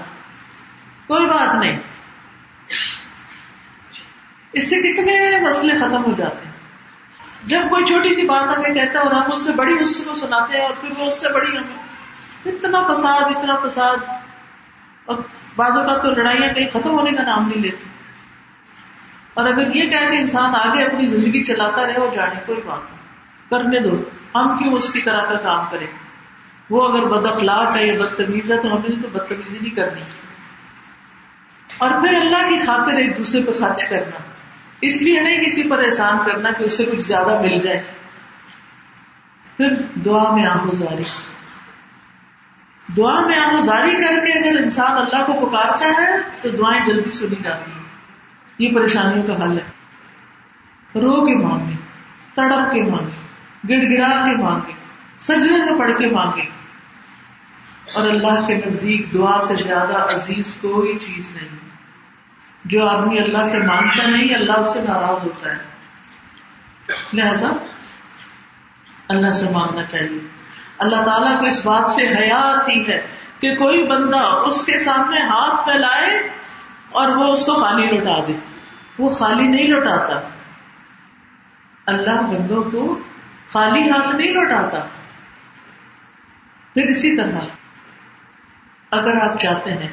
[1.07, 1.79] کوئی بات نہیں۔
[4.53, 6.53] اس سے کتنے مسئلے ختم ہو جاتے ہیں۔
[7.45, 10.15] جب کوئی چھوٹی سی بات ہمیں کہتا ہے اور ہم اس سے بڑی اس کو
[10.15, 11.87] سناتے ہیں اور پھر وہ اس سے بڑی ہمیں
[12.47, 13.97] اتنا فساد اتنا فساد۔
[15.05, 15.17] اور
[15.57, 17.85] بعض اوقات تو لڑائیاں کہیں ختم ہونے کا نام نہیں لیتی
[19.37, 22.97] اور اگر یہ کہ انسان آگے اپنی زندگی چلاتا رہے اور جانے، کوئی بات نہیں۔
[23.51, 24.03] کرنے دو۔
[24.35, 25.87] ہم کیوں اس کی طرح کا کام کریں؟
[26.71, 30.01] وہ اگر بد اخلاق ہے یا بدتمیز ہے تو ہمیں تو بدتمیزی نہیں کرنی۔
[31.79, 34.19] اور پھر اللہ کی خاطر ایک دوسرے پہ خرچ کرنا۔
[34.81, 37.83] اس لیے نہیں کسی پر احسان کرنا کہ اس سے کچھ زیادہ مل جائے۔
[39.57, 39.71] پھر
[40.05, 41.03] دعا میں آموزاری
[42.97, 47.43] دعا میں آموزاری کر کے اگر انسان اللہ کو پکارتا ہے تو دعائیں جلدی سنی
[47.43, 47.76] جاتی ہیں۔
[48.59, 49.65] یہ پریشانیوں کا حل ہے۔
[50.95, 51.77] رو کے مانگے،
[52.35, 53.27] تڑپ کے مانگے
[53.69, 54.73] گڑ گڑا کے مانگے،
[55.19, 56.43] سجدے میں پڑھ کے مانگے۔
[57.95, 61.49] اور اللہ کے نزدیک دعا سے زیادہ عزیز کوئی چیز نہیں۔
[62.65, 65.77] جو آدمی اللہ سے مانگتا نہیں، اللہ اس سے ناراض ہوتا ہے۔
[67.13, 67.49] لہذا
[69.09, 70.19] اللہ سے مانگنا چاہیے۔
[70.79, 73.07] اللہ تعالیٰ کو اس بات سے حیا آتی ہے
[73.41, 76.29] کہ کوئی بندہ اس کے سامنے ہاتھ پھیلائے
[76.97, 78.33] اور وہ اس کو خالی لوٹا دے۔
[78.99, 80.29] وہ خالی نہیں لوٹاتا۔
[81.87, 82.99] اللہ بندوں کو
[83.49, 84.79] خالی ہاتھ نہیں لوٹاتا۔
[86.75, 87.39] پھر اسی طرح،
[88.91, 89.89] اگر آپ چاہتے ہیں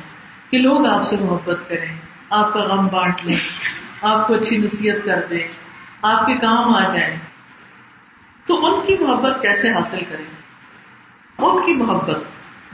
[0.50, 1.96] کہ لوگ آپ سے محبت کریں،
[2.30, 3.38] آپ کا غم بانٹ لیں،
[4.02, 5.48] آپ کو اچھی نصیحت کر دیں،
[6.02, 7.20] آپ کے کام آ جائیں،
[8.46, 10.26] تو ان کی محبت کیسے حاصل کریں؟
[11.38, 12.18] ان کی محبت،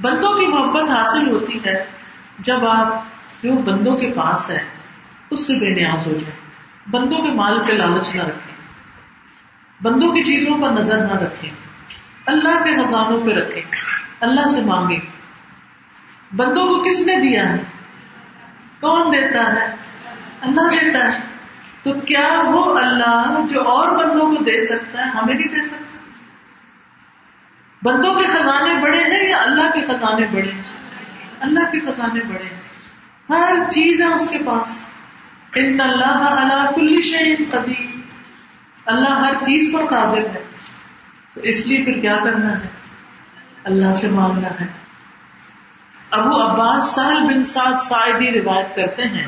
[0.01, 1.85] بندوں کی محبت حاصل ہوتی ہے
[2.39, 3.03] جب آپ
[3.43, 4.59] جو بندوں کے پاس ہے،
[5.31, 6.49] اس سے بے نیاز ہو جائیں
[6.91, 8.55] بندوں کے مال پہ لالچ نہ رکھیں۔
[9.81, 11.51] بندوں کی چیزوں پر نظر نہ رکھیں۔
[12.25, 13.61] اللہ کے خزانوں پہ رکھیں۔
[14.19, 14.99] اللہ سے مانگیں۔
[16.35, 17.57] بندوں کو کس نے دیا ہے؟
[18.79, 19.75] کون دیتا ہے؟
[20.41, 21.19] اللہ دیتا ہے۔
[21.83, 25.97] تو کیا وہ اللہ جو اور بندوں کو دے سکتا ہے، ہمیں نہیں دے سکتا؟
[27.83, 30.61] بندوں کے خزانے بڑے ہیں یا اللہ کے خزانے بڑے ہیں؟
[31.39, 32.68] اللہ کے خزانے بڑے ہیں۔
[33.29, 34.87] ہر چیز ہے اس کے پاس۔
[35.55, 38.01] ان اللہ اللہ کل شعین قدیم
[38.85, 40.43] اللہ ہر چیز پر قادر ہے۔
[41.33, 42.67] تو اس لیے پھر کیا کرنا ہے؟
[43.63, 44.65] اللہ سے مانگنا ہے۔
[46.11, 49.27] ابو عباس سہل بن سعد سعیدی روایت کرتے ہیں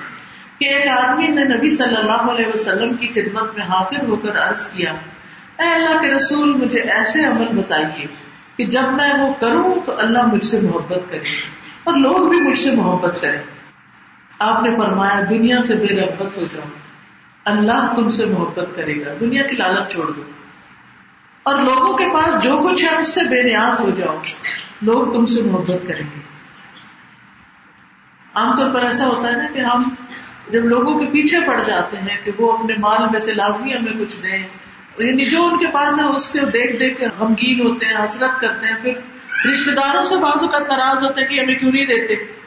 [0.60, 4.48] کہ ایک آدمی نے نبی صلی اللہ علیہ وسلم کی خدمت میں حاضر ہو کر
[4.48, 4.92] عرض کیا،
[5.60, 8.06] اے اللہ کے رسول، مجھے ایسے عمل بتائیے
[8.58, 11.20] کہ جب میں وہ کروں تو اللہ مجھ سے محبت کرے
[11.84, 13.61] اور لوگ بھی مجھ سے محبت کریں۔
[14.42, 16.68] آپ نے فرمایا، دنیا سے بے رغبت ہو جاؤ۔
[17.46, 20.22] اللہ تم سے محبت کرے گا۔ دنیا کی لالت چھوڑ دو۔
[21.44, 24.18] اور لوگوں کے پاس جو کچھ ہے، اس سے بے نیاز ہو جاؤ۔
[24.82, 26.20] لوگ تم سے محبت کریں گے۔
[28.34, 29.82] عام طور پر ایسا ہوتا ہے نا کہ ہم
[30.50, 34.06] جب لوگوں کے پیچھے پڑ جاتے ہیں کہ وہ اپنے مال میں سے لازمی ہمیں
[34.06, 34.48] کچھ دیں
[34.98, 38.40] یعنی جو ان کے پاس ہے، اس کے دیکھ دیکھ کے غمگین ہوتے ہیں، حسرت
[38.40, 38.94] کرتے ہیں۔ پھر
[39.52, 42.41] رشتے داروں سے بعض اوقات ناراض ہوتے ہیں کہ ہمیں کیوں نہیں دیتے؟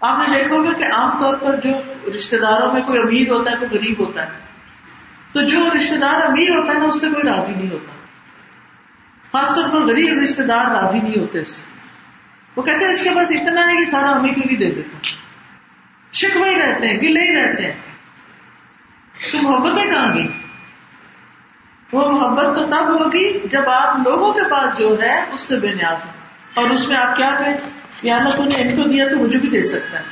[0.00, 1.70] آپ نے دیکھا ہوگا کہ عام طور پر جو
[2.14, 4.38] رشتے داروں میں کوئی امیر ہوتا ہے، کوئی غریب ہوتا ہے۔
[5.32, 7.92] تو جو رشتے دار امیر ہوتا ہے نا اس سے کوئی راضی نہیں ہوتا۔
[9.32, 11.66] خاص طور پر غریب رشتے دار راضی نہیں ہوتے اس سے۔
[12.56, 14.98] وہ کہتے ہیں، اس کے پاس اتنا ہے کہ سارا ہمیں کیوں نہیں دے دیتا؟
[16.12, 17.80] شکوے ہی رہتے ہیں، گلے ہی رہتے ہیں۔
[19.32, 20.26] تو محبتیں کہاں گئی؟
[21.92, 25.74] وہ محبت تو تب ہوگی جب آپ لوگوں کے پاس جو ہے، اس سے بے
[25.74, 26.10] نیاز ہو
[26.54, 27.56] اور اس میں آپ کیا کہیں؟
[28.02, 30.04] یا اللہ تو نے ان کو دیا تو مجھے بھی دے سکتا ہے۔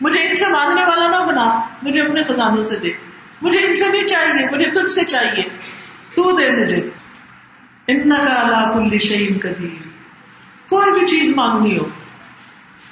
[0.00, 2.90] مجھے ان سے مانگنے والا نہ بنا، مجھے اپنے خزانوں سے دے۔
[3.42, 5.42] مجھے ان سے نہیں چاہیے، مجھے تجھ سے چاہیے۔
[6.14, 6.88] تو دے مجھے۔
[7.86, 9.88] ان کا اللہ کل شعین قدیر۔
[10.68, 11.84] کوئی بھی چیز مانگنی ہو،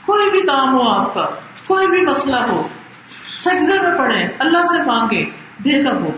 [0.05, 1.27] کوئی بھی کام ہو آپ کا،
[1.67, 2.69] کوئی بھی مسئلہ ہو،
[3.39, 5.25] سجدے میں پڑے اللہ سے مانگے
[5.65, 6.11] دے گا وہ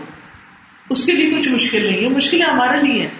[0.89, 3.15] اس کے لیے کچھ مشکل نہیں ہے، مشکلیں ہمارے لیے ہیں۔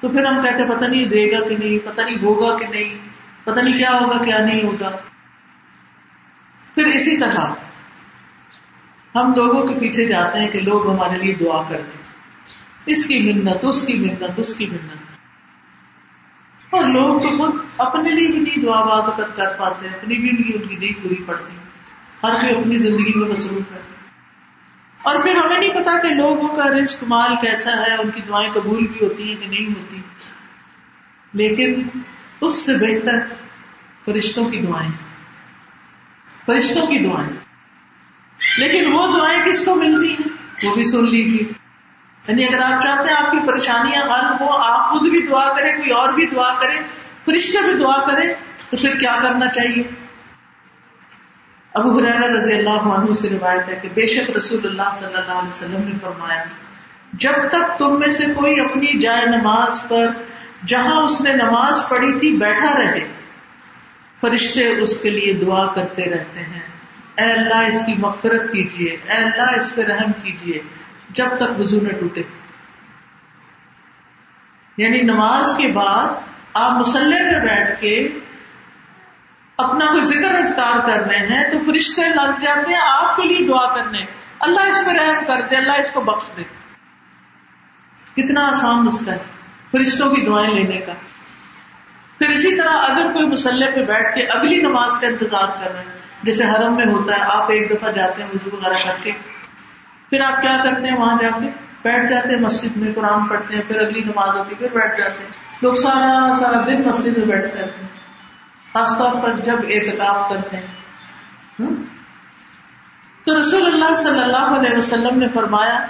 [0.00, 3.03] تو پھر ہم کہتے پتہ نہیں دے گا کہ نہیں، پتہ نہیں ہوگا کہ نہیں۔
[3.44, 4.90] پتہ نہیں کیا ہوگا، کیا نہیں ہوگا۔
[6.74, 7.40] پھر اسی طرح
[9.14, 12.02] ہم لوگوں کے پیچھے جاتے ہیں کہ لوگ ہمارے لیے دعا کر دیں
[12.86, 14.92] اس کی منت، اس کی منت، اس کی منت۔
[16.70, 20.68] اور لوگ تو خود اپنے لیے بھی نہیں دعا بازوقت کر پاتے، اپنی بھی ان
[20.68, 21.56] کی نہیں پوری پڑتی۔
[22.22, 23.80] ہر کوئی اپنی زندگی میں مصروف ہے۔
[25.02, 28.50] اور پھر ہمیں نہیں پتا کہ لوگوں کا رزق، مال کیسا ہے، ان کی دعائیں
[28.50, 29.96] قبول بھی ہوتی ہیں کہ نہیں ہوتی۔
[31.32, 31.82] لیکن
[32.46, 33.34] اس سے بہتر
[34.04, 34.90] فرشتوں کی دعائیں۔
[36.46, 37.30] فرشتوں کی دعائیں۔
[38.58, 40.28] لیکن وہ دعائیں کس کو ملتی ہیں؟
[40.66, 41.64] وہ بھی سن لیجیے
[42.28, 45.76] یعنی اگر آپ چاہتے ہیں آپ کی پریشانیاں حل ہو آپ خود بھی دعا کریں،
[45.76, 46.78] کوئی اور بھی دعا کرے
[47.24, 48.34] فرشتے بھی دعا کریں
[48.70, 49.82] تو پھر کیا کرنا چاہیے؟
[51.74, 55.32] ابو حرار رضی اللہ عنہ سے روایت ہے کہ بے شک رسول اللہ صلی اللہ
[55.32, 56.44] علیہ وسلم نے فرمایا،
[57.12, 60.06] جب تک تم میں سے کوئی اپنی جائے نماز پر
[60.66, 63.14] جہاں اس نے نماز پڑھی تھی، بیٹھا رہے۔
[64.20, 66.60] فرشتے اس کے لیے دعا کرتے رہتے ہیں۔
[67.18, 70.62] اے اللہ، اس کی مغفرت کیجیے۔ اے اللہ، اس پہ رحم کیجیے۔
[71.08, 72.22] جب تک وضو نہ ٹوٹے۔
[74.76, 76.06] یعنی نماز کے بعد
[76.54, 78.08] آپ مسلح پہ بیٹھ کے
[79.56, 83.46] اپنا کوئی ذکر اذکار کر رہے ہیں تو فرشتے لگ جاتے ہیں آپ کے لیے
[83.46, 83.98] دعا کرنے۔
[84.40, 86.42] اللہ اس پہ رحم کر دے، اللہ اس کو بخش دے۔
[88.14, 89.43] کتنا آسان نسخہ ہے۔
[89.74, 90.92] فرشتوں کی دعائیں لینے کا۔
[92.18, 95.82] پھر اسی طرح اگر کوئی مسلح پہ بیٹھ کے اگلی نماز کا انتظار کر رہے
[95.82, 99.12] ہیں جیسے حرم میں ہوتا ہے، آپ ایک دفعہ جاتے ہیں وضو وغیرہ کر کے۔
[100.10, 101.50] پھر آپ کیا کرتے ہیں وہاں جا کے؟
[101.82, 104.98] بیٹھ جاتے ہیں مسجد میں، قرآن پڑھتے ہیں، پھر اگلی نماز ہوتی ہے، پھر بیٹھ
[104.98, 105.30] جاتے ہیں۔
[105.62, 107.88] لوگ سارا سارا دن مسجد میں بیٹھے رہتے ہیں۔
[108.74, 110.66] خاص طور پر جب احتکاب کرتے ہیں۔
[113.24, 115.86] تو رسول اللہ صلی اللہ علیہ وسلم نے فرمایا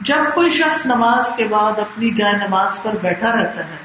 [0.00, 3.76] جب کوئی شخص نماز کے بعد اپنی جائے نماز پر بیٹھا رہتا ہے،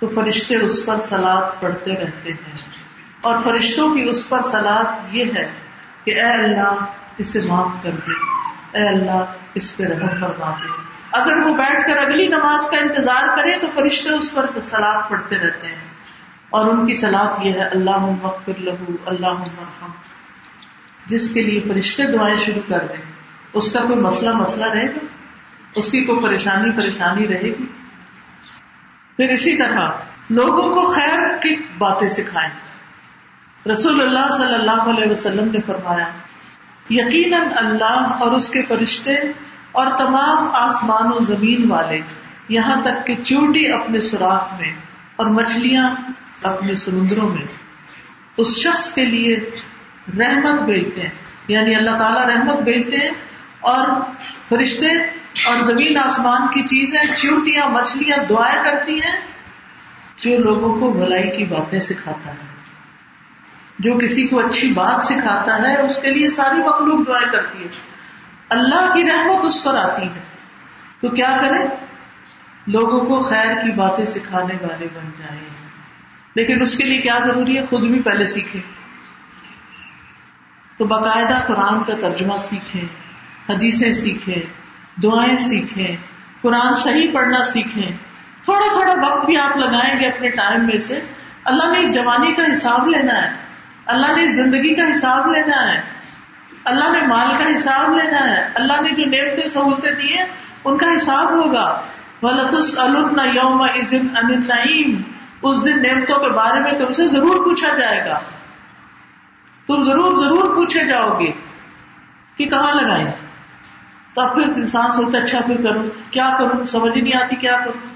[0.00, 2.58] تو فرشتے اس پر سلاد پڑھتے رہتے ہیں۔
[3.20, 5.52] اور فرشتوں کی اس پر سلاد یہ ہے
[6.04, 6.74] کہ اے اللہ،
[7.18, 8.12] اسے معاف کر دے۔
[8.78, 13.36] اے اللہ، اس پہ رحم فرما دے۔ اگر وہ بیٹھ کر اگلی نماز کا انتظار
[13.36, 15.92] کرے، تو فرشتے اس پر سلاد پڑھتے رہتے ہیں۔
[16.50, 19.90] اور ان کی سلاد یہ ہے اللہ مغفر لہو اللہ مرحم
[21.06, 23.12] جس کے لیے فرشتے دعائیں شروع کر دیں۔
[23.52, 25.21] اس کا کوئی مسئلہ مسئلہ رہے گا؟
[25.74, 27.66] اس کی کوئی پریشانی پریشانی رہے گی؟
[29.16, 29.90] پھر اسی طرح
[30.30, 32.50] لوگوں کو خیر کی باتیں سکھائیں۔
[33.68, 36.08] رسول اللہ صلی اللہ علیہ وسلم نے فرمایا،
[36.90, 39.14] یقیناً اللہ اور اس کے فرشتے
[39.72, 42.00] اور تمام آسمان و زمین والے
[42.48, 44.74] یہاں تک کہ چوٹی اپنے سوراخ میں
[45.16, 45.90] اور مچھلیاں
[46.42, 47.42] اپنے سمندروں میں،
[48.36, 49.36] اس شخص کے لیے
[50.18, 51.10] رحمت بھیجتے ہیں۔
[51.48, 53.10] یعنی اللہ تعالیٰ رحمت بھیجتے ہیں
[53.60, 54.00] اور
[54.48, 59.20] فرشتے اور زمین آسمان کی چیزیں چوٹیاں مچھلیاں دعائیں کرتی ہیں
[60.16, 62.52] جو لوگوں کو بھلائی کی باتیں سکھاتا ہے۔
[63.78, 67.68] جو کسی کو اچھی بات سکھاتا ہے، اس کے لیے ساری مخلوق دعائیں کرتی ہے۔
[68.48, 70.20] اللہ کی رحمت اس پر آتی ہے۔
[71.00, 71.64] تو کیا کرے؟
[72.66, 75.44] لوگوں کو خیر کی باتیں سکھانے والے بن جائیں۔
[76.34, 78.60] لیکن اس کے لیے کیا ضروری ہے؟ خود بھی پہلے سیکھے
[80.76, 82.84] تو باقاعدہ قرآن کا ترجمہ سیکھیں،
[83.52, 84.61] حدیثیں سیکھیں۔
[84.96, 85.96] دعائیں سیکھیں،
[86.42, 87.90] قرآن صحیح پڑھنا سیکھیں۔
[88.44, 91.00] تھوڑا تھوڑا وقت بھی آپ لگائیں گے اپنے ٹائم میں سے۔
[91.44, 93.30] اللہ نے اس جوانی کا حساب لینا ہے۔
[93.86, 95.80] اللہ نے اس زندگی کا حساب لینا ہے۔
[96.64, 100.24] اللہ نے مال کا حساب لینا ہے۔ اللہ نے جو نعمتیں سہولتیں دی ہیں،
[100.64, 101.80] ان کا حساب ہوگا۔
[102.22, 102.78] ولطس
[103.34, 103.66] یوم
[104.46, 105.02] نعیم
[105.42, 108.20] اس دن نعمتوں کے بارے میں تم سے ضرور پوچھا جائے گا۔
[109.66, 111.32] تم ضرور ضرور پوچھے جاؤ گے
[112.36, 113.31] کہ کہاں لگائیں؟
[114.16, 117.94] تب پھر انسان سوچتا اچھا پھر کروں، کیا کروں؟ سمجھ ہی نہیں آتی کیا کروں۔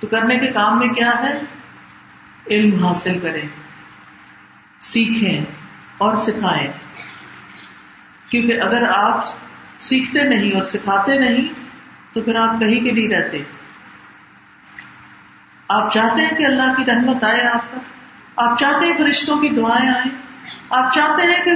[0.00, 1.38] تو کرنے کے کام میں کیا ہے؟
[2.50, 3.48] علم حاصل کریں،
[4.80, 5.40] سیکھیں
[5.98, 6.72] اور سکھائیں۔
[8.28, 9.24] کیونکہ اگر آپ
[9.78, 11.48] سیکھتے نہیں اور سکھاتے نہیں،
[12.14, 13.38] تو پھر آپ کہیں کے نہیں رہتے۔
[15.68, 17.78] آپ چاہتے ہیں کہ اللہ کی رحمت آئے آپ پر؟
[18.36, 20.16] آپ چاہتے ہیں فرشتوں کی دعائیں آئیں؟
[20.70, 21.50] آپ چاہتے ہیں کہ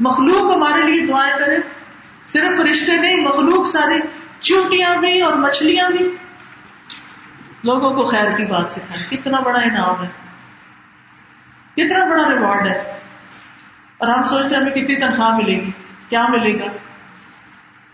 [0.00, 1.83] مخلوق ہمارے لیے دعائیں کرے؟
[2.26, 4.00] صرف فرشتے نہیں، مخلوق ساری
[4.40, 6.16] چوٹیاں بھی اور مچھلیاں بھی۔
[7.64, 10.08] لوگوں کو خیر کی بات سکھائیں کتنا بڑا انعام ہے۔
[11.74, 12.78] کتنا بڑا ریوارڈ ہے۔
[13.98, 15.70] اور ہم سوچتے ہیں ہمیں کتنی تنخواہ ملے گی،
[16.08, 16.64] کیا ملے گا۔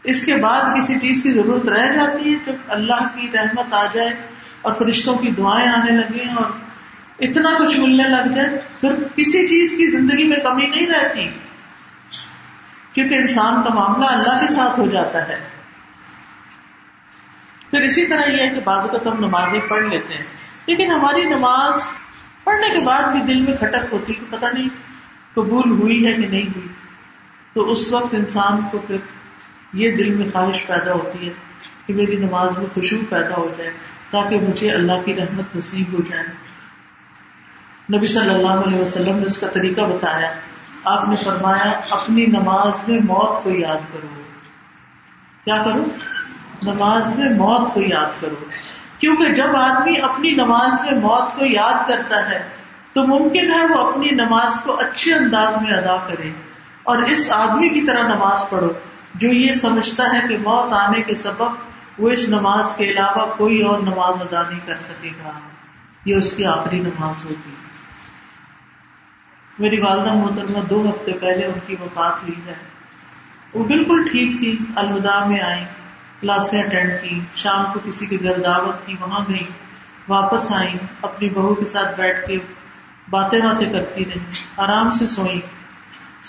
[0.05, 3.87] اس کے بعد کسی چیز کی ضرورت رہ جاتی ہے، جب اللہ کی رحمت آ
[3.93, 4.11] جائے
[4.63, 6.51] اور فرشتوں کی دعائیں آنے لگے اور
[7.19, 8.49] اتنا کچھ ملنے لگ جائے۔
[8.81, 11.29] پھر کسی چیز کی زندگی میں کمی نہیں رہتی۔
[12.93, 15.41] کیونکہ انسان کا معاملہ اللہ کے ساتھ ہو جاتا ہے۔
[17.71, 20.25] پھر اسی طرح یہ ہے کہ بعض اوقات ہم نمازیں پڑھ لیتے ہیں۔
[20.67, 21.75] لیکن ہماری نماز
[22.45, 24.69] پڑھنے کے بعد بھی دل میں کھٹک ہوتی کہ پتہ نہیں
[25.35, 26.69] قبول ہوئی ہے کہ نہیں ہوئی۔
[27.53, 28.97] تو اس وقت انسان کو پھر
[29.73, 31.33] یہ دل میں خواہش پیدا ہوتی ہے
[31.87, 33.71] کہ میری نماز میں خوشبو پیدا ہو جائے
[34.11, 36.25] تاکہ مجھے اللہ کی رحمت نصیب ہو جائے۔
[37.97, 40.35] نبی صلی اللہ علیہ وسلم نے اس کا طریقہ بتایا۔
[40.85, 44.21] آپ نے فرمایا، اپنی نماز میں موت کو یاد کرو۔
[45.45, 45.85] کیا کرو؟
[46.63, 48.35] نماز میں موت کو یاد کرو۔
[48.99, 52.49] کیونکہ جب آدمی اپنی نماز میں موت کو یاد کرتا ہے،
[52.93, 56.31] تو ممکن ہے وہ اپنی نماز کو اچھے انداز میں ادا کرے۔
[56.83, 58.69] اور اس آدمی کی طرح نماز پڑھو۔
[59.15, 61.51] جو یہ سمجھتا ہے کہ موت آنے کے سبب
[61.99, 65.31] وہ اس نماز کے علاوہ کوئی اور نماز ادا نہیں کر سکے گا۔
[66.05, 67.70] یہ اس کی آخری نماز ہوگی۔
[69.61, 72.55] میری والدہ محترمہ دو ہفتے پہلے ان کی وفات ہوئی ہے۔
[73.55, 75.65] وہ بالکل ٹھیک تھی، الوداع میں آئی
[76.21, 79.45] کلاسیں اٹینڈ کی شام کو کسی کی گھر دعوت تھی، وہاں گئی
[80.09, 82.39] واپس آئی اپنی بہو کے ساتھ بیٹھ کے
[83.11, 85.41] باتیں باتیں کرتی رہی آرام سے سوئی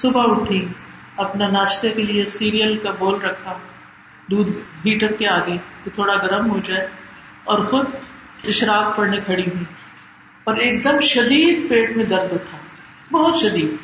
[0.01, 0.61] صبح اٹھی
[1.17, 3.53] اپنا ناشتے کے لیے سیریل کا بول رکھا،
[4.29, 4.49] دودھ
[4.85, 6.87] ہیٹر کے آگے کہ تھوڑا گرم ہو جائے،
[7.43, 7.95] اور خود
[8.47, 9.63] اشراق پڑنے کھڑی ہوئی
[10.47, 12.57] اور ایک دم شدید پیٹ میں درد اٹھا۔
[13.11, 13.75] بہت شدید۔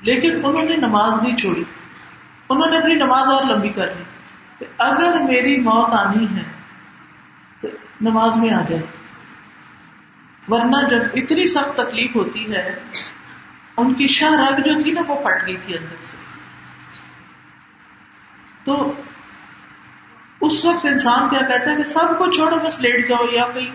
[0.00, 1.64] لیکن انہوں نے نماز نہیں چھوڑی۔
[2.48, 4.02] انہوں نے اپنی نماز اور لمبی کر لی۔
[4.58, 6.42] کہ اگر میری موت آنی ہے
[7.60, 7.68] تو
[8.00, 8.82] نماز میں آ جائے۔
[10.48, 12.78] ورنہ جب اتنی سخت تکلیف ہوتی ہے،
[13.76, 16.16] ان کی شاہ رگ جو تھی نا، وہ پھٹ گئی تھی اندر سے۔
[18.64, 18.92] تو
[20.40, 23.66] اس وقت انسان کیا کہتا ہے کہ سب کو چھوڑو، بس لیٹ جاؤ یا کوئی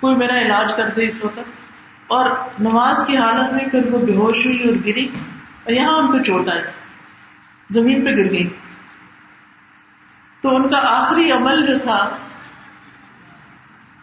[0.00, 1.67] کوئی میرا علاج کر دے اس وقت۔
[2.08, 5.04] اور نماز کی حالت میں پھر وہ بے ہوش ہوئی اور گری
[5.64, 6.62] اور یہاں ان کو چوٹ آئی،
[7.70, 8.48] زمین پہ گر گئی۔
[10.40, 12.16] تو ان کا آخری عمل جو تھا،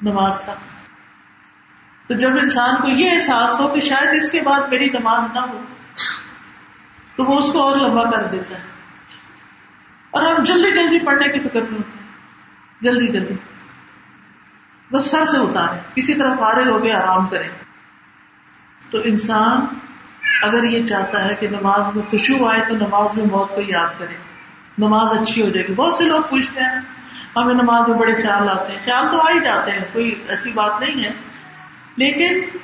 [0.02, 0.56] نماز تھا۔
[2.08, 5.40] تو جب انسان کو یہ احساس ہو کہ شاید اس کے بعد میری نماز نہ
[5.40, 5.62] ہو،
[7.16, 8.64] تو وہ اس کو اور لمبا کر دیتا ہے۔
[10.12, 12.08] اور ہم جلدی جلدی پڑھنے کی فکر میں ہوتے ہیں۔
[12.82, 13.34] جلدی جلدی۔
[14.92, 17.65] بس سر سے اتارے، کسی طرح فارغ ہو گئے، آرام کریں
[18.96, 19.66] تو انسان
[20.44, 24.00] اگر یہ چاہتا ہے کہ نماز میں خوشبو آئے تو نماز میں موت کو یاد
[24.00, 24.14] کرے۔
[24.78, 26.80] نماز اچھی ہو جائے گی۔ بہت سے لوگ پوچھتے ہیں،
[27.36, 30.52] ہمیں نماز میں بڑے خیال آتے ہیں۔ خیال تو آ ہی جاتے ہیں، کوئی ایسی
[30.52, 31.12] بات نہیں ہے۔
[31.96, 32.58] لیکن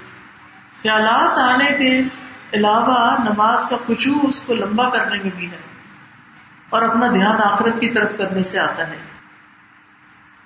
[0.84, 2.01] خیالات آنے کے
[2.53, 5.57] علاوہ نماز کا خوشبو اس کو لمبا کرنے میں بھی ہے
[6.69, 8.97] اور اپنا دھیان آخرت کی طرف کرنے سے آتا ہے۔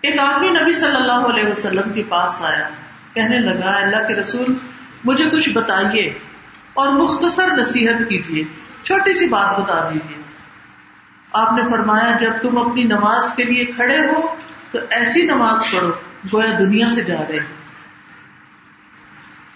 [0.01, 2.69] ایک آدمی نبی صلی اللہ علیہ وسلم کے پاس آیا،
[3.13, 4.55] کہنے لگا، اللہ کے رسول
[5.05, 6.19] مجھے کچھ بتائیے
[6.73, 8.43] اور مختصر نصیحت کیجیے،
[8.83, 10.17] چھوٹی سی بات بتا دیجیے۔
[11.33, 14.35] آپ نے فرمایا، جب تم اپنی نماز کے لیے کھڑے ہو،
[14.71, 15.91] تو ایسی نماز پڑھو،
[16.33, 17.39] گویا دنیا سے جا رہے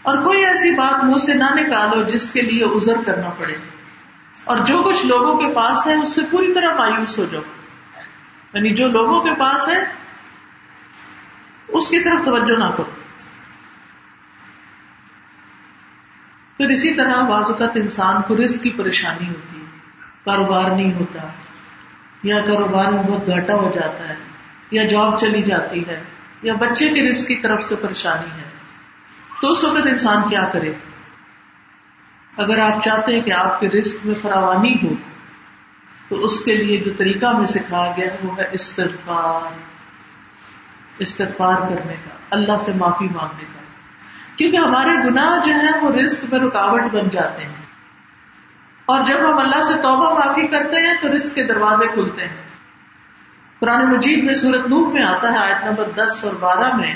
[0.02, 3.56] اور کوئی ایسی بات منہ سے نہ نکالو جس کے لیے ازر کرنا پڑے۔
[4.44, 7.42] اور جو کچھ لوگوں کے پاس ہے، اس سے پوری طرح مایوس ہو جاؤ۔
[8.54, 9.84] یعنی جو لوگوں کے پاس ہے،
[11.68, 12.99] اس کی طرف توجہ نہ کرو۔
[16.60, 19.66] پھر اسی طرح بعض اوقات انسان کو رزق کی پریشانی ہوتی ہے،
[20.26, 21.20] کاروبار نہیں ہوتا،
[22.24, 24.16] یا کاروبار میں بہت گھاٹا ہو جاتا ہے،
[24.72, 26.04] یا جاب چلی جاتی ہے،
[26.42, 28.50] یا بچے کے رزق کی طرف سے پریشانی ہے۔
[29.42, 30.74] تو اس وقت انسان کیا کرے؟
[32.38, 34.90] اگر آپ چاہتے ہیں کہ آپ کے رزق میں فراوانی ہو،
[36.10, 39.58] تو اس کے لیے جو طریقہ میں سکھایا گیا وہ ہے استغفار۔
[40.98, 43.59] استغفار کرنے کا، اللہ سے معافی مانگنے کا۔
[44.40, 47.66] کیونکہ ہمارے گناہ جو ہیں وہ رسک میں رکاوٹ بن جاتے ہیں۔
[48.86, 52.38] اور جب ہم اللہ سے توبہ معافی کرتے ہیں تو رسک کے دروازے کھلتے ہیں۔
[53.60, 56.96] قرآن مجید میں سورت نوح میں آتا ہے، آیت نمبر دس اور بارہ میں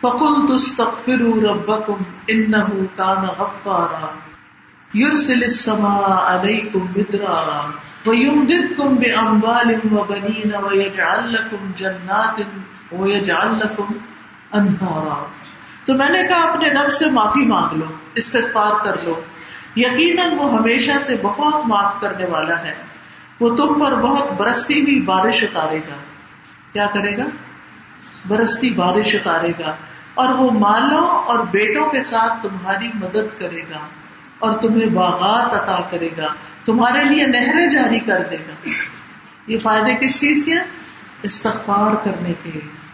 [0.00, 4.14] فکل تستغفر ربکم انه کان غفارا
[4.94, 7.70] یرسل السماء علیکم مدرارا
[8.06, 12.40] ویمددکم باموال وبنین ویجعل لکم جنات
[12.92, 13.84] ویجعل لکم
[14.52, 15.24] انہارا
[15.86, 17.84] تو میں نے کہا اپنے رب سے معافی مانگ لو،
[18.14, 19.20] استغفار کر لو۔
[19.76, 22.74] یقیناً وہ ہمیشہ سے بہت معاف کرنے والا ہے۔
[23.40, 25.96] وہ تم پر بہت برستی ہوئی بارش اتارے گا۔
[26.72, 27.24] کیا کرے گا؟
[28.28, 29.76] برستی بارش اتارے گا۔
[30.14, 33.86] اور وہ مالوں اور بیٹوں کے ساتھ تمہاری مدد کرے گا۔
[34.38, 36.26] اور تمہیں باغات عطا کرے گا۔
[36.64, 38.68] تمہارے لیے نہریں جاری کر دے گا۔
[39.46, 40.54] یہ فائدے کس چیز کے
[41.22, 42.85] استغفار کرنے کے۔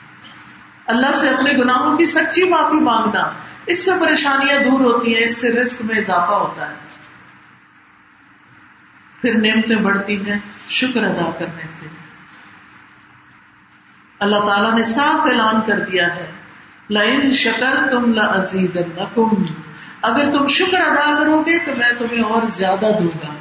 [0.86, 3.22] اللہ سے اپنے گناہوں کی سچی معافی مانگنا،
[3.66, 6.74] اس سے پریشانیاں دور ہوتی ہیں، اس سے رسک میں اضافہ ہوتا ہے۔
[9.22, 11.86] پھر نعمتیں بڑھتی ہیں، شکر ادا کرنے سے۔
[14.18, 16.32] اللہ تعالیٰ نے صاف اعلان کر دیا ہے
[16.90, 18.78] لائن شکر تم لزید
[20.02, 23.34] اگر تم شکر ادا کرو گے تو میں تمہیں اور زیادہ دوں گا۔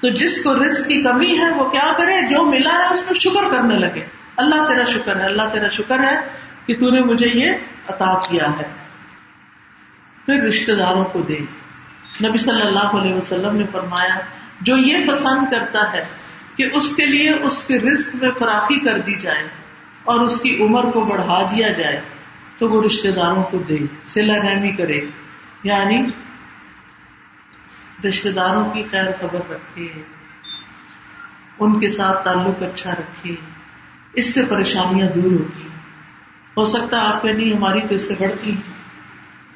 [0.00, 3.14] تو جس کو رسک کی کمی ہے، وہ کیا کرے؟ جو ملا ہے، اس کو
[3.14, 6.16] شکر کرنے لگے۔ اللہ تیرا شکر ہے، اللہ تیرا شکر ہے
[6.66, 7.50] کہ تو نے مجھے یہ
[7.88, 8.68] عطا کیا ہے۔
[10.26, 11.38] پھر رشتے داروں کو دے۔
[12.28, 14.18] نبی صلی اللہ علیہ وسلم نے فرمایا،
[14.60, 16.04] جو یہ پسند کرتا ہے
[16.56, 19.48] کہ اس کے لیے اس کے رزق میں فراخی کر دی جائے
[20.04, 22.00] اور اس کی عمر کو بڑھا دیا جائے،
[22.58, 24.98] تو وہ رشتے داروں کو دے سلا رحمی کرے۔
[25.62, 26.02] یعنی
[28.08, 29.88] رشتے داروں کی خیر خبر رکھے،
[31.58, 33.57] ان کے ساتھ تعلق اچھا رکھے۔
[34.18, 35.68] اس سے پریشانیاں دور ہوتی ہیں۔
[36.56, 38.60] ہو سکتا ہے آپ کہ نہیں، ہماری تو اس سے بڑھتی ہیں۔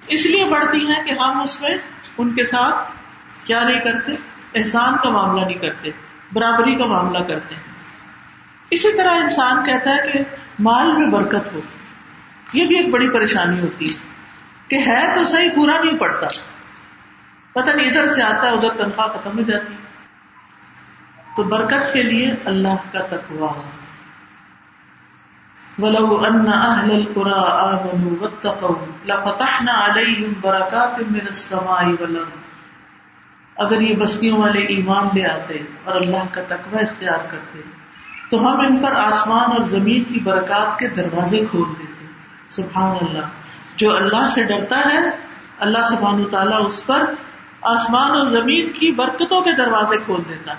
[0.09, 1.77] اس لیے بڑھتی ہیں کہ ہم اس میں
[2.19, 2.93] ان کے ساتھ
[3.47, 4.13] کیا نہیں کرتے،
[4.55, 5.91] احسان کا معاملہ نہیں کرتے،
[6.33, 7.63] برابری کا معاملہ کرتے ہیں۔
[8.71, 10.19] اسی طرح انسان کہتا ہے کہ
[10.59, 11.61] مال میں برکت ہو،
[12.55, 13.99] یہ بھی ایک بڑی پریشانی ہوتی ہے۔
[14.69, 16.27] کہ ہے تو صحیح، پورا نہیں پڑتا۔
[17.53, 19.75] پتہ نہیں ادھر سے آتا ہے، ادھر تنخواہ ختم ہو جاتی
[21.37, 23.53] تو برکت کے لیے اللہ کا تقوا
[25.79, 32.43] ولو ان اهل القرى امنوا واتقوا لفتحنا عليهم بركات من السماء والارض
[33.57, 37.61] اگر یہ بستیوں والے ایمان لے آتے اور اللہ کا تقوی اختیار کرتے،
[38.31, 42.07] تو ہم ان پر آسمان اور زمین کی برکات کے دروازے کھول دیتے۔
[42.49, 43.27] سبحان اللہ۔
[43.77, 45.11] جو اللہ سے ڈرتا ہے،
[45.59, 47.15] اللہ سبحان تعالیٰ اس پر
[47.63, 50.55] آسمان اور زمین کی برکتوں کے دروازے کھول دیتا۔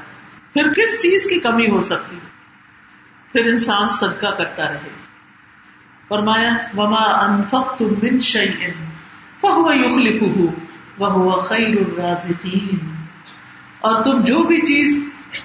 [0.53, 2.32] پھر کس چیز کی کمی ہو سکتی؟ ہے
[3.34, 4.89] پھر انسان صدقہ کرتا رہے
[6.07, 8.67] فرمایا، وما انفقتم من شيء
[9.41, 10.45] فهو يخلفه
[10.99, 12.77] وهو خير الرازقين۔
[13.79, 14.99] اور تم جو بھی چیز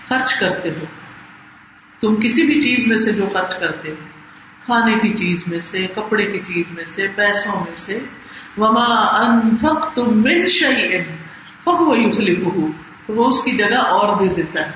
[0.09, 0.85] خرچ کرتے ہو،
[2.01, 4.07] تم کسی بھی چیز میں سے جو خرچ کرتے ہو،
[4.65, 7.99] کھانے کی چیز میں سے، کپڑے کی چیز میں سے، پیسوں میں سے،
[8.59, 10.99] وما انفقتم من شيء
[11.65, 12.61] فهو يخلفه۔
[13.09, 14.73] وہ اس کی جگہ اور دے دیتا ہے۔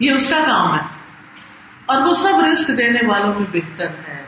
[0.00, 0.91] یہ اس کا کام ہے۔
[1.86, 4.22] اور وہ سب رسک دینے والوں میں بہتر ہے۔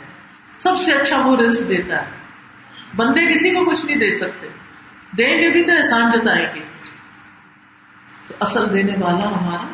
[0.59, 2.11] سب سے اچھا وہ رسک دیتا ہے۔
[2.97, 4.49] بندے کسی کو کچھ نہیں دے سکتے۔
[5.19, 6.61] دیں گے بھی تو احسان جتائیں گے۔
[8.29, 9.65] تو اصل دینے والا ہمارا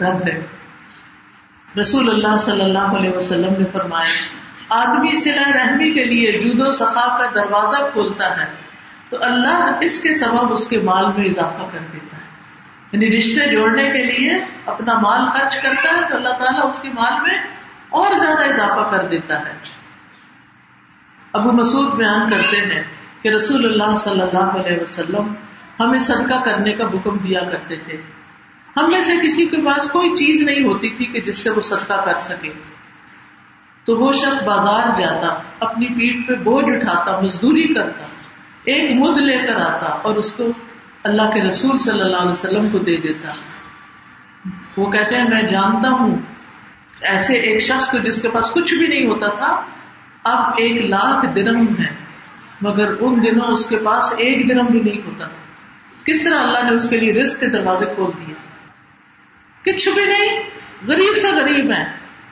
[0.00, 0.46] رب ہے۔
[1.80, 4.36] رسول اللہ صلی اللہ علیہ وسلم نے فرمایا،
[4.68, 8.54] آدمی سلا رحمی کے لیے جود و سخا کا دروازہ کھولتا ہے
[9.10, 12.33] تو اللہ اس کے سبب اس کے مال میں اضافہ کر دیتا ہے۔
[12.94, 14.32] یعنی رشتے جوڑنے کے لیے
[14.66, 17.38] اپنا مال خرچ کرتا ہے تو اللہ تعالیٰ اس کے مال میں
[17.88, 19.52] اور زیادہ اضافہ کر دیتا ہے۔
[21.32, 22.82] ابو مسعود بیان کرتے ہیں
[23.22, 25.34] کہ رسول اللہ صلی اللہ علیہ وسلم
[25.80, 27.96] ہمیں صدقہ کرنے کا حکم دیا کرتے تھے۔
[28.76, 31.60] ہم میں سے کسی کے پاس کوئی چیز نہیں ہوتی تھی کہ جس سے وہ
[31.60, 32.52] صدقہ کر سکے۔
[33.84, 38.02] تو وہ شخص بازار جاتا، اپنی پیٹ پہ بوجھ اٹھاتا، مزدوری کرتا،
[38.64, 40.44] ایک مد لے کر آتا اور اس کو
[41.04, 43.28] اللہ کے رسول صلی اللہ علیہ وسلم کو دے دیتا۔
[44.76, 46.16] وہ کہتے ہیں، میں جانتا ہوں،
[47.00, 49.60] ایسے ایک شخص کو جس کے پاس کچھ بھی نہیں ہوتا تھا،
[50.24, 51.94] اب ایک لاکھ درم ہے،
[52.60, 55.36] مگر ان دنوں اس کے پاس ایک درم بھی نہیں ہوتا۔ تھا
[56.04, 58.34] کس طرح اللہ نے اس کے لیے رسک کے دروازے کھول دیے؟
[59.72, 60.40] کچھ بھی نہیں،
[60.86, 61.84] غریب سے غریب ہے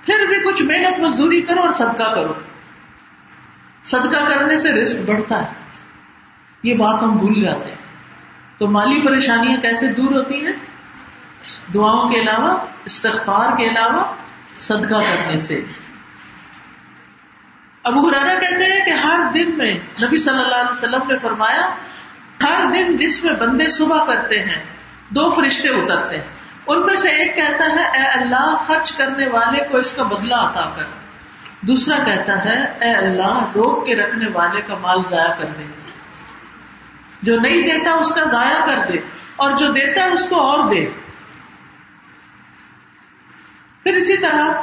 [0.06, 2.32] پھر بھی کچھ محنت مزدوری کرو اور صدقہ کرو۔
[3.84, 5.52] صدقہ کرنے سے رسک بڑھتا ہے۔
[6.62, 7.91] یہ بات ہم بھول جاتے ہیں۔
[8.62, 10.52] تو مالی پریشانیاں کیسے دور ہوتی ہیں؟
[11.74, 14.14] دعاؤں کے علاوہ، استغفار کے علاوہ،
[14.58, 15.54] صدقہ کرنے سے۔
[17.84, 21.74] ابو ہرارا کہتے ہیں کہ ہر دن میں نبی صلی اللہ علیہ وسلم نے فرمایا،
[22.42, 24.64] ہر دن جس میں بندے صبح کرتے ہیں،
[25.08, 26.24] دو فرشتے اترتے ہیں۔
[26.66, 30.34] ان میں سے ایک کہتا ہے، اے اللہ، خرچ کرنے والے کو اس کا بدلہ
[30.34, 30.84] عطا کر۔
[31.60, 35.91] دوسرا کہتا ہے، اے اللہ، روک کے رکھنے والے کا مال ضائع کر دے۔
[37.22, 38.98] جو نہیں دیتا اس کا ضائع کر دے
[39.36, 40.86] اور جو دیتا ہے اس کو اور دے۔
[43.82, 44.62] پھر اسی طرح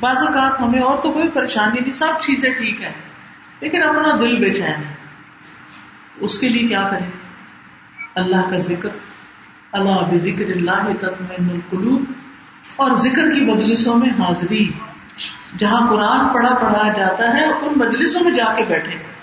[0.00, 2.92] بعض اوقات ہمیں اور تو کوئی پریشانی نہیں، سب چیزیں ٹھیک ہے
[3.60, 4.94] لیکن اپنا دل بے چین ہے۔
[6.20, 7.10] اس کے لیے کیا کریں؟
[8.14, 8.88] اللہ کا ذکر،
[9.72, 12.04] اللہ بکر اللہ تطمئن القلوب۔
[12.76, 14.72] اور ذکر کی مجلسوں میں حاضری
[15.58, 19.17] جہاں قرآن پڑھا پڑھایا جاتا ہے، ان مجلسوں میں جا کے بیٹھے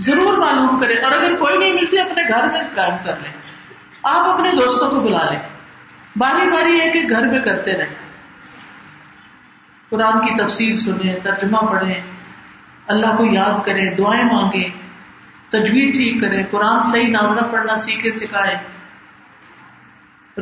[0.00, 3.32] ضرور معلوم کرے اور اگر کوئی نہیں ملتی، اپنے گھر میں قائم کر لیں
[4.02, 5.40] آپ اپنے دوستوں کو بلا لیں۔
[6.16, 8.10] باری باری ایک ایک گھر میں کرتے رہیں۔
[9.90, 12.00] قرآن کی تفسیر سنیں، ترجمہ پڑھیں،
[12.86, 14.70] اللہ کو یاد کریں، دعائیں مانگیں،
[15.50, 18.56] تجویز ٹھیک کریں، قرآن صحیح ناظرہ پڑھنا سیکھے سکھائے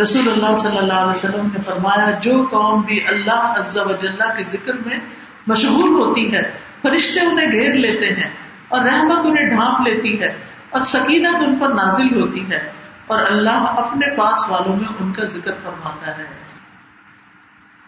[0.01, 4.37] رسول اللہ صلی اللہ علیہ وسلم نے فرمایا، جو قوم بھی اللہ عز و جلہ
[4.37, 4.99] کے ذکر میں
[5.47, 6.43] مشغول ہوتی ہے،
[6.83, 10.29] فرشتے انہیں گھیر لیتے ہیں۔ اور رحمت انہیں ڈھانپ لیتی ہے
[10.71, 12.73] اور سکینت ان پر نازل ہوتی ہے
[13.07, 16.25] اور اللہ اپنے پاس والوں میں ان کا ذکر فرماتا ہے۔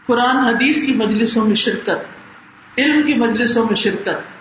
[0.07, 1.99] قرآن حدیث کی مجلسوں میں شرکت،
[2.78, 4.41] علم کی مجلسوں میں شرکت۔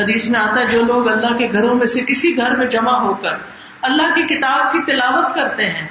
[0.00, 2.98] حدیث میں آتا ہے، جو لوگ اللہ کے گھروں میں سے کسی گھر میں جمع
[2.98, 3.32] ہو کر
[3.82, 5.88] اللہ کی کتاب کی تلاوت کرتے ہیں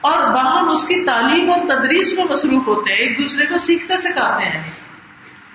[0.00, 3.96] اور باہم اس کی تعلیم اور تدریس میں مصروف ہوتے ہیں، ایک دوسرے کو سیکھتے
[3.96, 4.62] سکھاتے ہیں۔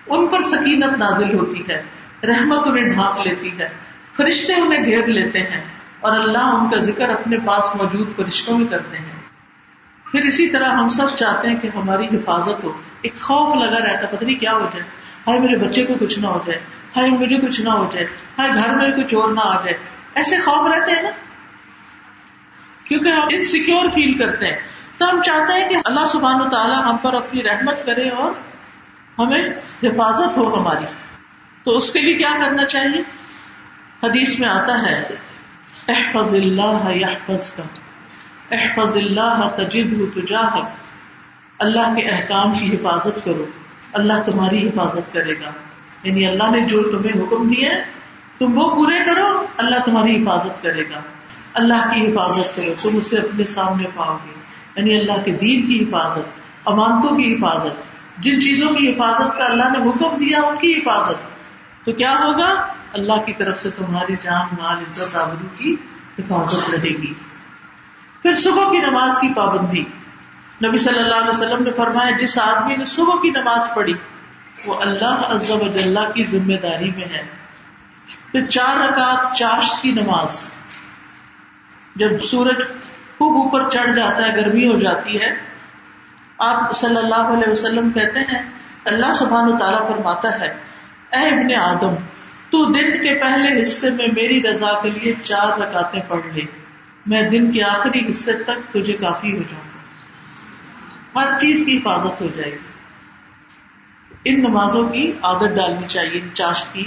[0.08, 1.84] ان پر سکینت نازل ہوتی ہے۔
[2.24, 3.70] رحمت انہیں ڈھانپ لیتی ہے۔
[4.18, 5.64] فرشتے انہیں گھیر لیتے ہیں
[6.00, 9.22] اور اللہ ان کا ذکر اپنے پاس موجود فرشتوں میں کرتے ہیں۔
[10.12, 14.16] پھر اسی طرح ہم سب چاہتے ہیں کہ ہماری حفاظت ہو۔ ایک خوف لگا رہتا
[14.16, 14.84] پتہ نہیں کیا ہو جائے۔
[15.28, 16.60] ہائے میرے بچے کو کچھ نہ ہو جائے۔
[16.98, 18.06] ہائے مجھے کچھ نہ ہو جائے۔
[18.40, 19.74] ہائے گھر میں کوئی چور نہ آ جائے۔
[20.16, 21.10] ایسے خوف رہتے ہیں نا؟
[22.84, 24.58] کیونکہ ہم انسیکیور فیل کرتے ہیں۔
[24.98, 28.32] تو ہم چاہتے ہیں کہ اللہ سبحان و تعالیٰ ہم پر اپنی رحمت کرے اور
[29.20, 29.50] ہمیں
[29.84, 30.86] حفاظت ہو ہماری۔
[31.64, 33.02] تو اس کے لیے کیا کرنا چاہیے؟
[34.04, 35.04] حدیث میں آتا ہے،
[35.88, 37.64] احفظ اللہ یحفظ کا
[38.52, 40.70] احفظ اللہ تجد تجاہک،
[41.60, 43.46] اللہ کے احکام کی حفاظت کرو،
[43.94, 45.52] اللہ تمہاری حفاظت کرے گا۔
[46.04, 47.70] یعنی اللہ نے جو تمہیں حکم دیا
[48.38, 51.02] تم وہ پورے کرو، اللہ تمہاری حفاظت کرے گا۔
[51.54, 54.34] اللہ کی حفاظت کرو، تم اسے اپنے سامنے پاؤ گے۔
[54.76, 57.84] یعنی اللہ کے دین کی حفاظت، امانتوں کی حفاظت،
[58.18, 61.31] جن چیزوں کی حفاظت کا اللہ نے حکم دیا، ان کی حفاظت۔
[61.86, 65.76] تو کیا ہوگا؟ اللہ کی طرف سے تمہاری جان، مال، عزت آبرو کی
[66.20, 67.14] حفاظت رہے گی۔
[68.22, 69.84] پھر صبح کی نماز کی پابندی۔
[70.68, 73.94] نبی صلی اللہ علیہ وسلم نے فرمایا، جس آدمی نے صبح کی نماز پڑھی،
[74.66, 77.24] وہ اللہ عزب اللہ کی ذمہ داری میں ہے۔
[78.32, 80.50] پھر چار رکعت چاشت کی نماز۔
[81.96, 82.64] جب سورج
[83.18, 85.36] خوب اوپر چڑھ جاتا ہے، گرمی ہو جاتی ہے،
[86.38, 88.50] آپ صلی اللہ علیہ وسلم کہتے ہیں،
[88.86, 90.71] اللہ سبحان و تعالیٰ فرماتا ہے
[91.12, 91.96] اے ابن آدم،
[92.50, 96.42] تو دن کے پہلے حصے میں میری رضا کے لیے چار رکعتیں پڑھ لے۔
[97.06, 99.82] میں دن کے آخری حصے تک تجھے کافی ہو جاؤں گا۔
[101.22, 102.58] ہر چیز کی حفاظت ہو جائے گی۔
[104.26, 106.86] ان نمازوں کی عادت ڈالنی چاہیے چاش کی۔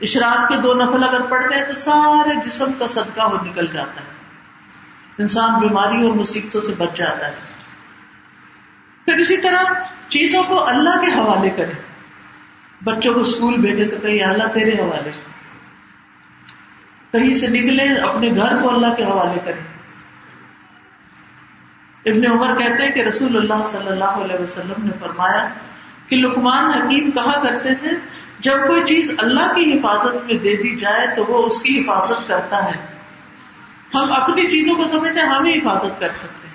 [0.00, 4.00] اشراق کے دو نفل اگر پڑھتے ہیں تو سارے جسم کا صدقہ وہ نکل جاتا
[4.00, 4.18] ہے۔
[5.18, 7.34] انسان بیماری اور مصیبتوں سے بچ جاتا ہے۔
[9.04, 9.62] پھر اسی طرح
[10.08, 11.87] چیزوں کو اللہ کے حوالے کرے
[12.84, 15.10] بچوں کو اسکول بھیجے تو کہیں اللہ تیرے حوالے
[17.12, 19.78] کہیں سے نکلے اپنے گھر کو اللہ کے حوالے کرے
[22.10, 25.48] ابن عمر کہتے ہیں کہ رسول اللہ صلی اللہ علیہ وسلم نے فرمایا
[26.08, 27.90] کہ لکمان حکیم کہا کرتے تھے،
[28.38, 32.28] جب کوئی چیز اللہ کی حفاظت میں دے دی جائے تو وہ اس کی حفاظت
[32.28, 32.98] کرتا ہے۔
[33.94, 36.48] ہم اپنی چیزوں کو سمجھتے ہیں ہم ہی حفاظت کر سکتے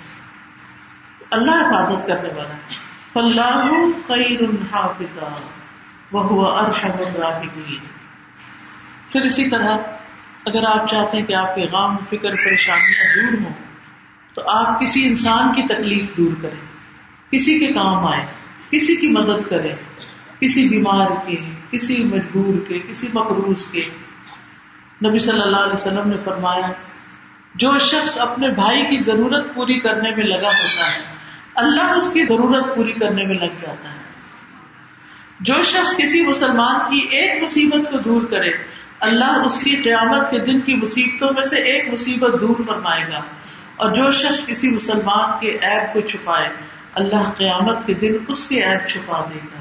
[1.30, 2.74] اللہ حفاظت کرنے والا ہے۔
[3.14, 4.40] اللہ خیر
[6.22, 7.78] وہ ارحم الراحمین۔
[9.12, 9.76] پھر اسی طرح
[10.46, 13.52] اگر آپ چاہتے ہیں کہ آپ کے غام فکر، پریشانیاں دور ہوں،
[14.34, 16.74] تو آپ کسی انسان کی تکلیف دور کریں۔
[17.30, 18.26] کسی کے کام آئے
[18.70, 19.72] کسی کی مدد کرے
[20.40, 21.36] کسی بیمار کے،
[21.70, 23.82] کسی مجبور کے، کسی مقروض کے۔
[25.04, 26.72] نبی صلی اللہ علیہ وسلم نے فرمایا،
[27.54, 31.02] جو شخص اپنے بھائی کی ضرورت پوری کرنے میں لگا ہوتا ہے،
[31.54, 34.13] اللہ اس کی ضرورت پوری کرنے میں لگ جاتا ہے۔
[35.40, 38.50] جو شخص کسی مسلمان کی ایک مصیبت کو دور کرے،
[39.00, 43.18] اللہ اس کی قیامت کے دن کی مصیبتوں میں سے ایک مصیبت دور فرمائے گا۔
[43.76, 46.48] اور جو شخص کسی مسلمان کے عیب کو چھپائے،
[46.94, 49.60] اللہ قیامت کے دن اس کے عیب چھپا دے گا۔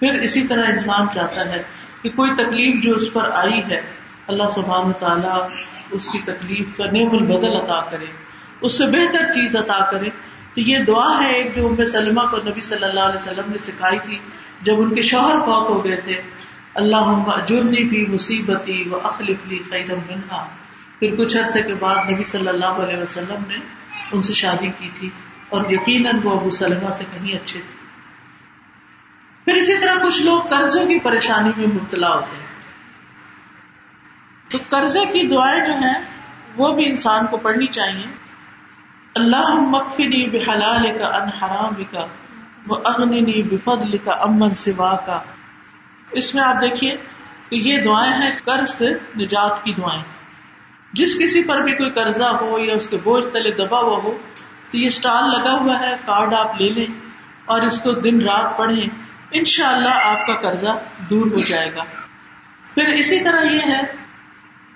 [0.00, 1.62] پھر اسی طرح انسان چاہتا ہے
[2.02, 3.80] کہ کوئی تکلیف جو اس پر آئی ہے،
[4.26, 5.46] اللہ سبحان تعالیٰ
[5.90, 8.06] اس کی تکلیف کا نیم البدل عطا کرے۔
[8.60, 10.08] اس سے بہتر چیز عطا کرے۔
[10.54, 13.58] تو یہ دعا ہے ایک جو ام سلمہ کو نبی صلی اللہ علیہ وسلم نے
[13.58, 14.18] سکھائی تھی
[14.62, 16.22] جب ان کے شوہر فوت ہو گئے تھے۔
[16.74, 20.48] اللہ جرنی بھی مصیبتی و اخلف لی خیرم منہا۔
[20.98, 23.56] پھر کچھ عرصے کے بعد نبی صلی اللہ علیہ وسلم نے
[24.12, 25.10] ان سے شادی کی تھی
[25.48, 27.82] اور یقیناً وہ ابو سلمہ سے کہیں اچھے تھے۔
[29.44, 32.52] پھر اسی طرح کچھ لوگ قرضوں کی پریشانی میں مبتلا ہوتے ہیں
[34.50, 36.00] تو قرضے کی دعائیں جو ہیں
[36.56, 38.06] وہ بھی انسان کو پڑھنی چاہیے۔
[39.14, 42.06] اللہ مکفنی بحلال کا ان حرام کا
[42.68, 45.20] وہ اغنی بفضل کا امن سوا کا
[46.10, 46.96] اس میں آپ دیکھیے
[47.48, 50.02] کہ یہ دعائیں ہیں قرض سے نجات کی دعائیں۔
[50.92, 54.18] جس کسی پر بھی کوئی قرضہ ہو یا اس کے بوجھ تلے دبا ہوا ہو،
[54.70, 56.86] تو یہ اسٹال لگا ہوا ہے، کارڈ آپ لے لیں
[57.44, 58.86] اور اس کو دن رات پڑھیں
[59.30, 60.78] ان شاء اللہ آپ کا قرضہ
[61.10, 61.84] دور ہو جائے گا۔
[62.74, 63.80] پھر اسی طرح یہ ہے،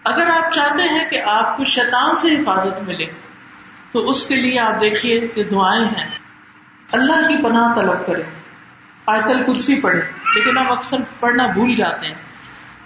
[0.05, 3.07] اگر آپ چاہتے ہیں کہ آپ کو شیطان سے حفاظت ملے
[3.97, 6.09] تو اس کے لیے آپ دیکھیے کہ دعائیں ہیں۔
[6.93, 8.23] اللہ کی پناہ طلب کریں۔
[9.07, 10.01] آیتل کرسی پڑھے
[10.35, 12.15] لیکن آپ اکثر پڑھنا بھول جاتے ہیں۔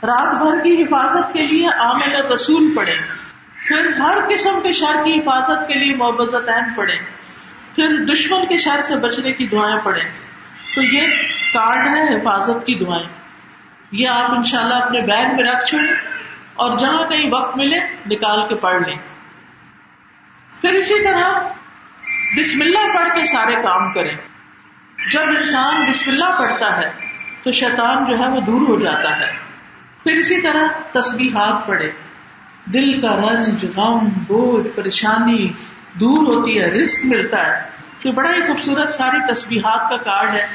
[0.02, 2.94] رات بھر کی حفاظت کے لیے آمد رسول پڑھے
[3.68, 6.94] پھر ہر قسم کے شر کی حفاظت کے لیے محبت عین پڑھے
[7.74, 10.08] پھر دشمن کے شر سے بچنے کی دعائیں پڑھیں۔
[10.74, 11.06] تو یہ
[11.54, 13.08] کارڈ ہے حفاظت کی دعائیں۔
[13.92, 15.94] یہ آپ ان شاء اللہ اپنے بیگ میں رکھ چھوڑیں
[16.54, 17.78] اور جہاں کہیں وقت ملے
[18.10, 19.19] نکال کے پڑھ لیں۔
[20.60, 21.48] پھر اسی طرح
[22.38, 24.16] بسم اللہ پڑھ کے سارے کام کریں۔
[25.12, 26.90] جب انسان بسم اللہ پڑھتا ہے
[27.42, 29.32] تو شیطان جو ہے وہ دور ہو جاتا ہے۔
[30.02, 31.90] پھر اسی طرح تصویر پڑے
[32.72, 35.48] دل کا رنج، غم، بوجھ، پریشانی
[35.94, 37.70] دور ہوتی ہے رسک ملتا ہے۔
[38.02, 40.46] تو بڑا ہی خوبصورت ساری تصویرات کا کارڈ ہے۔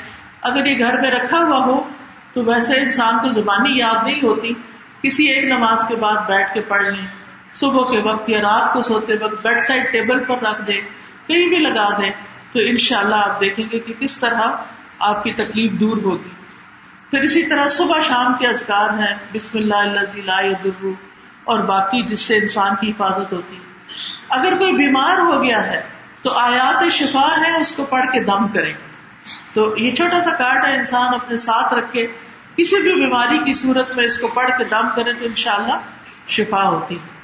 [0.41, 1.89] اگر یہ گھر میں رکھا ہوا ہو
[2.33, 4.53] تو ویسے انسان کو زبانی یاد نہیں ہوتی۔
[5.01, 7.24] کسی ایک نماز کے بعد بیٹھ کے پڑھ لیں۔
[7.55, 10.81] صبح کے وقت یا رات کو سوتے وقت بیڈ سائڈ ٹیبل پر رکھ دیں،
[11.27, 12.09] کہیں بھی لگا دیں،
[12.51, 14.41] تو ان شاء اللہ آپ دیکھیں گے کہ کس طرح
[14.99, 16.29] آپ کی تکلیف دور ہوگی۔
[17.11, 20.85] پھر اسی طرح صبح شام کے ازکار ہیں، بسم اللہ اللہ
[21.43, 23.61] اور باقی جس سے انسان کی حفاظت ہوتی۔ ہے
[24.29, 25.81] اگر کوئی بیمار ہو گیا ہے،
[26.21, 28.73] تو آیات شفا ہے اس کو پڑھ کے دم کریں۔
[29.53, 32.07] تو یہ چھوٹا سا کارڈ ہے، انسان اپنے ساتھ رکھ کے
[32.57, 35.73] کسی بھی بیماری کی صورت میں اس کو پڑھ کے دم کرے تو انشاءاللہ
[36.27, 37.14] شفا ہوتی۔ ہے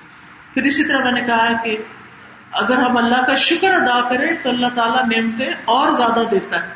[0.53, 1.77] پھر اسی طرح میں نے کہا کہ
[2.51, 6.73] اگر ہم اللہ کا شکر ادا کریں تو اللہ تعالیٰ نعمتیں اور زیادہ دیتا ہے۔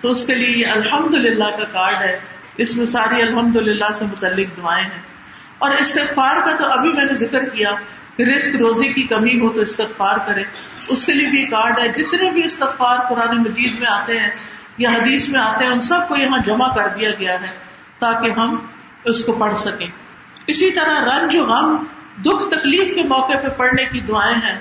[0.00, 2.18] تو اس کے لیے یہ الحمد للہ کا کارڈ ہے۔
[2.56, 5.02] اس میں ساری الحمد للہ سے متعلق دعائیں ہیں۔
[5.58, 7.70] اور استغفار کا تو ابھی میں نے ذکر کیا،
[8.16, 10.42] کہ رسک روزی کی کمی ہو تو استغفار کرے
[10.88, 14.30] اس کے لیے بھی کارڈ ہے۔ جتنے بھی استغفار قرآن مجید میں آتے ہیں
[14.78, 17.58] یا حدیث میں آتے ہیں، ان سب کو یہاں جمع کر دیا گیا ہے
[17.98, 18.66] تاکہ ہم
[19.04, 19.86] اس کو پڑھ سکیں۔
[20.46, 21.84] اسی طرح رنج غم
[22.16, 24.58] دکھ تکلیف کے موقع پہ پڑھنے کی دعائیں ہیں۔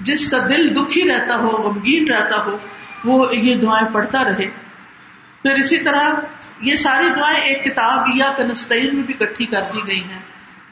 [0.00, 2.56] جس کا دل دکھی رہتا ہو، غمگین رہتا ہو،
[3.04, 4.46] وہ یہ دعائیں پڑھتا رہے۔
[5.42, 6.08] پھر اسی طرح
[6.60, 10.18] یہ ساری دعائیں ایک کتاب یا کنستین میں بھی کٹھی کر دی گئی ہیں۔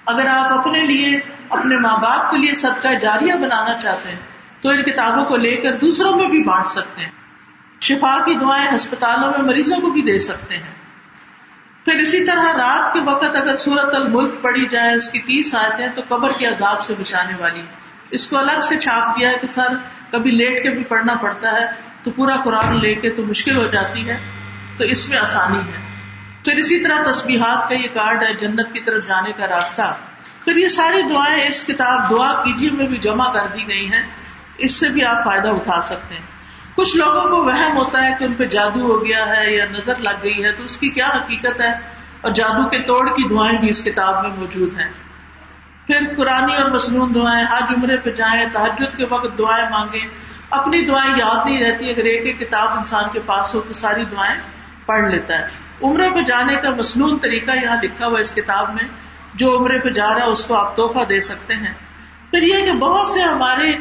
[0.07, 4.19] اگر آپ اپنے لیے، اپنے ماں باپ کے لیے صدقہ جاریہ بنانا چاہتے ہیں،
[4.61, 7.11] تو ان کتابوں کو لے کر دوسروں میں بھی بانٹ سکتے ہیں۔
[7.81, 10.75] شفا کی دعائیں ہسپتالوں میں مریضوں کو بھی دے سکتے ہیں۔
[11.85, 15.89] پھر اسی طرح رات کے وقت اگر سورت الملک پڑی جائے، اس کی تیس آئے
[15.95, 17.63] تو قبر کے عذاب سے بچانے والی۔
[18.11, 19.69] اس کو الگ سے چھاپ دیا ہے کہ سر،
[20.11, 21.67] کبھی لیٹ کے بھی پڑھنا پڑتا ہے،
[22.03, 24.17] تو پورا قرآن لے کے تو مشکل ہو جاتی ہے،
[24.77, 25.91] تو اس میں آسانی ہے۔
[26.45, 29.97] پھر اسی طرح تصبیحات کا یہ کارڈ ہے، جنت کی طرف جانے کا راستہ۔
[30.45, 34.03] پھر یہ ساری دعائیں اس کتاب، دعا کیجیے میں بھی جمع کر دی گئی ہیں،
[34.59, 36.40] اس سے بھی آپ فائدہ اٹھا سکتے ہیں۔
[36.81, 39.97] کچھ لوگوں کو وہم ہوتا ہے کہ ان پہ جادو ہو گیا ہے یا نظر
[39.99, 41.71] لگ گئی ہے، تو اس کی کیا حقیقت ہے؟
[42.21, 44.89] اور جادو کے توڑ کی دعائیں بھی اس کتاب میں موجود ہیں۔
[45.87, 50.09] پھر قرآن اور مصنون دعائیں، حج عمرے پہ جائیں تحجد کے وقت دعائیں مانگیں۔
[50.51, 54.05] اپنی دعائیں یاد نہیں رہتی، اگر ایک ایک کتاب انسان کے پاس ہو تو ساری
[54.05, 54.41] دعائیں
[54.87, 55.49] پڑھ لیتا ہے۔
[55.83, 58.85] عمرے پہ جانے کا مصنون طریقہ یہاں لکھا ہوا اس کتاب میں۔
[59.35, 61.73] جو عمرے پہ جا رہا ہے، اس کو آپ تحفہ دے سکتے ہیں۔
[62.31, 63.73] پھر یہ کہ بہت سے ہمارے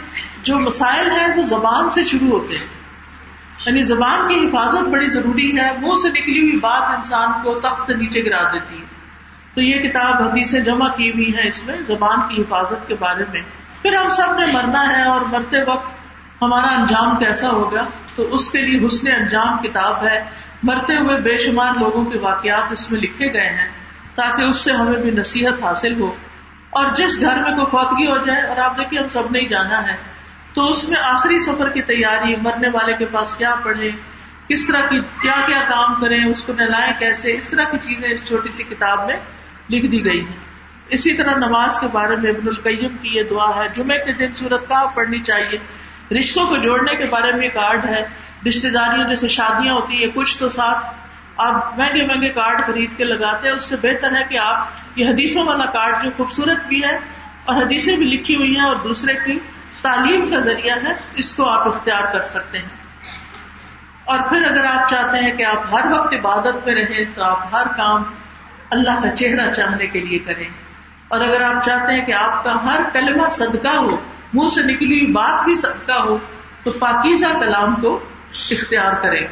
[0.43, 2.78] جو مسائل ہیں، وہ زبان سے شروع ہوتے ہیں۔
[3.65, 7.87] یعنی زبان کی حفاظت بڑی ضروری ہے، منہ سے نکلی ہوئی بات انسان کو تخت
[7.87, 8.99] سے نیچے گرا دیتی ہے۔
[9.53, 13.23] تو یہ کتاب حدیثیں جمع کی ہوئی ہیں اس میں زبان کی حفاظت کے بارے
[13.31, 13.41] میں۔
[13.81, 15.87] پھر ہم سب نے مرنا ہے اور مرتے وقت
[16.41, 17.85] ہمارا انجام کیسا ہوگا؟
[18.15, 20.23] تو اس کے لیے حسن انجام کتاب ہے۔
[20.63, 23.69] مرتے ہوئے بے شمار لوگوں کے واقعات اس میں لکھے گئے ہیں
[24.15, 26.15] تاکہ اس سے ہمیں بھی نصیحت حاصل ہو۔
[26.69, 29.45] اور جس گھر میں کوئی فوتگی ہو جائے، اور آپ دیکھیے ہم سب نے ہی
[29.45, 30.18] جانا ہے
[30.59, 33.91] تو اس میں آخری سفر کی تیاری، مرنے والے کے پاس کیا پڑھے
[34.49, 38.09] کس طرح کی کیا کیا کام کریں، اس کو نہلائیں کیسے، اس طرح کی چیزیں
[38.09, 39.15] اس چھوٹی سی کتاب میں
[39.69, 40.35] لکھ دی گئی ہیں۔
[40.89, 44.33] اسی طرح نماز کے بارے میں ابن القیم کی یہ دعا ہے جمعے کے دن
[44.33, 45.57] صورت کا پڑھنی چاہیے؟
[46.15, 48.05] رشتوں کو جوڑنے کے بارے میں کارڈ ہے۔
[48.47, 50.85] رشتے داریوں جیسے شادیاں ہوتی ہیں، کچھ تو ساتھ
[51.37, 55.09] آپ مہنگے مہنگے کارڈ خرید کے لگاتے ہیں۔ اس سے بہتر ہے کہ آپ یہ
[55.09, 56.99] حدیثوں والا کارڈ جو خوبصورت بھی ہے
[57.45, 59.39] اور حدیثیں بھی لکھی ہوئی ہیں اور دوسرے کی
[59.81, 62.69] تعلیم کا ذریعہ ہے، اس کو آپ اختیار کر سکتے ہیں۔
[64.05, 67.55] اور پھر اگر آپ چاہتے ہیں کہ آپ ہر وقت عبادت میں رہیں، تو آپ
[67.55, 68.03] ہر کام
[68.69, 70.49] اللہ کا چہرہ چاہنے کے لیے کریں۔
[71.07, 73.95] اور اگر آپ چاہتے ہیں کہ آپ کا ہر کلمہ صدقہ ہو،
[74.33, 76.17] منہ سے نکلی ہوئی بات بھی صدقہ ہو،
[76.63, 77.99] تو پاکیزہ کلام کو
[78.51, 79.27] اختیار کریں۔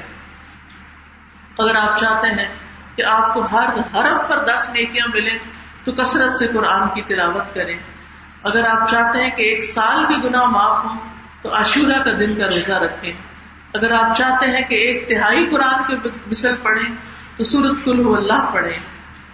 [1.57, 2.55] اگر آپ چاہتے ہیں
[2.95, 5.37] کہ آپ کو ہر حرف پر دس نیکیاں ملیں،
[5.83, 7.96] تو کثرت سے قرآن کی تلاوت کریں۔
[8.43, 10.97] اگر آپ چاہتے ہیں کہ ایک سال کے گناہ معاف ہوں
[11.41, 13.13] تو عشورہ کا دن کا روزہ رکھیں۔
[13.73, 16.95] اگر آپ چاہتے ہیں کہ ایک تہائی قرآن کے مثل پڑھیں،
[17.37, 18.79] تو سورت کل ہو اللہ پڑھیں۔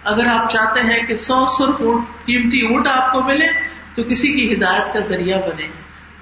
[0.04, 3.46] اگر آپ چاہتے ہیں کہ سو سرخ اونٹ، قیمتی اونٹ آپ کو ملے
[3.94, 5.68] تو کسی کی ہدایت کا ذریعہ بنے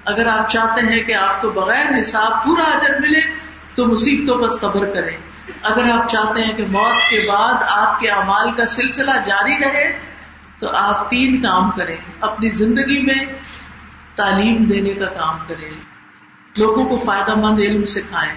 [0.05, 3.21] اگر آپ چاہتے ہیں کہ آپ کو بغیر حساب پورا اجر ملے،
[3.75, 5.17] تو مصیبتوں پر صبر کریں۔
[5.61, 10.12] اگر آپ چاہتے ہیں کہ موت کے بعد آپ کے اعمال کا سلسلہ جاری رہے
[10.59, 13.25] تو آپ تین کام کریں، اپنی زندگی میں
[14.15, 15.69] تعلیم دینے کا کام کریں،
[16.55, 18.33] لوگوں کو فائدہ مند علم سکھائیں،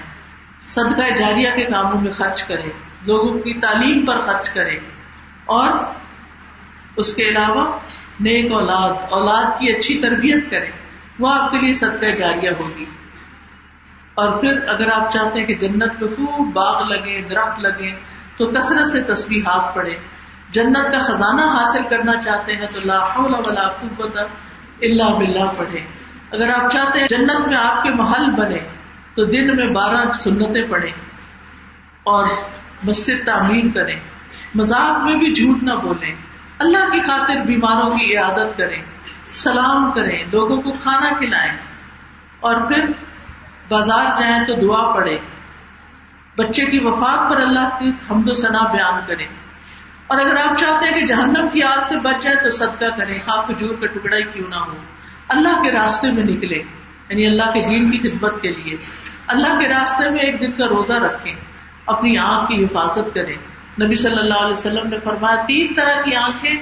[0.66, 2.70] صدقہ جاریہ کے کاموں میں خرچ کریں،
[3.06, 4.78] لوگوں کی تعلیم پر خرچ کریں،
[5.44, 5.70] اور
[6.96, 7.78] اس کے علاوہ
[8.20, 10.70] نیک اولاد اولاد کی اچھی تربیت کریں،
[11.18, 12.84] وہ آپ کے لیے صدقہ جاریہ ہوگی۔
[14.14, 17.90] اور پھر اگر آپ چاہتے ہیں کہ جنت میں خوب باغ لگے درخت لگے
[18.36, 19.94] تو کثرت سے تصویر ہاتھ پڑے
[20.50, 24.18] جنت کا خزانہ حاصل کرنا چاہتے ہیں تو لا حول ولا قوت
[24.80, 25.80] الا باللہ پڑھے
[26.30, 28.58] اگر آپ چاہتے ہیں جنت میں آپ کے محل بنے،
[29.14, 30.92] تو دن میں بارہ سنتیں پڑھیں
[32.02, 32.26] اور
[32.84, 34.00] مسجد تعمیر کریں۔
[34.54, 36.14] مذاق میں بھی جھوٹ نہ بولیں۔
[36.58, 38.82] اللہ کی خاطر بیماروں کی عیادت کریں۔
[39.24, 41.52] سلام کریں، لوگوں کو کھانا کھلائیں۔
[42.40, 42.86] اور پھر
[43.68, 45.18] بازار جائیں تو دعا پڑے
[46.38, 49.26] بچے کی وفات پر اللہ کی حمد و ثنا بیان کریں۔
[50.06, 53.14] اور اگر آپ چاہتے ہیں کہ جہنم کی آگ سے بچ جائے تو صدقہ کریں،
[53.26, 54.76] خاک کھجور کا ٹکڑا ہی کیوں نہ ہو؟
[55.28, 56.56] اللہ کے راستے میں نکلے
[57.08, 58.76] یعنی اللہ کے دین کی خدمت کے لیے۔
[59.26, 61.34] اللہ کے راستے میں ایک دن کا روزہ رکھیں،
[61.86, 63.36] اپنی آنکھ کی حفاظت کریں۔
[63.84, 66.54] نبی صلی اللہ علیہ وسلم نے فرمایا، تین طرح کی آنکھیں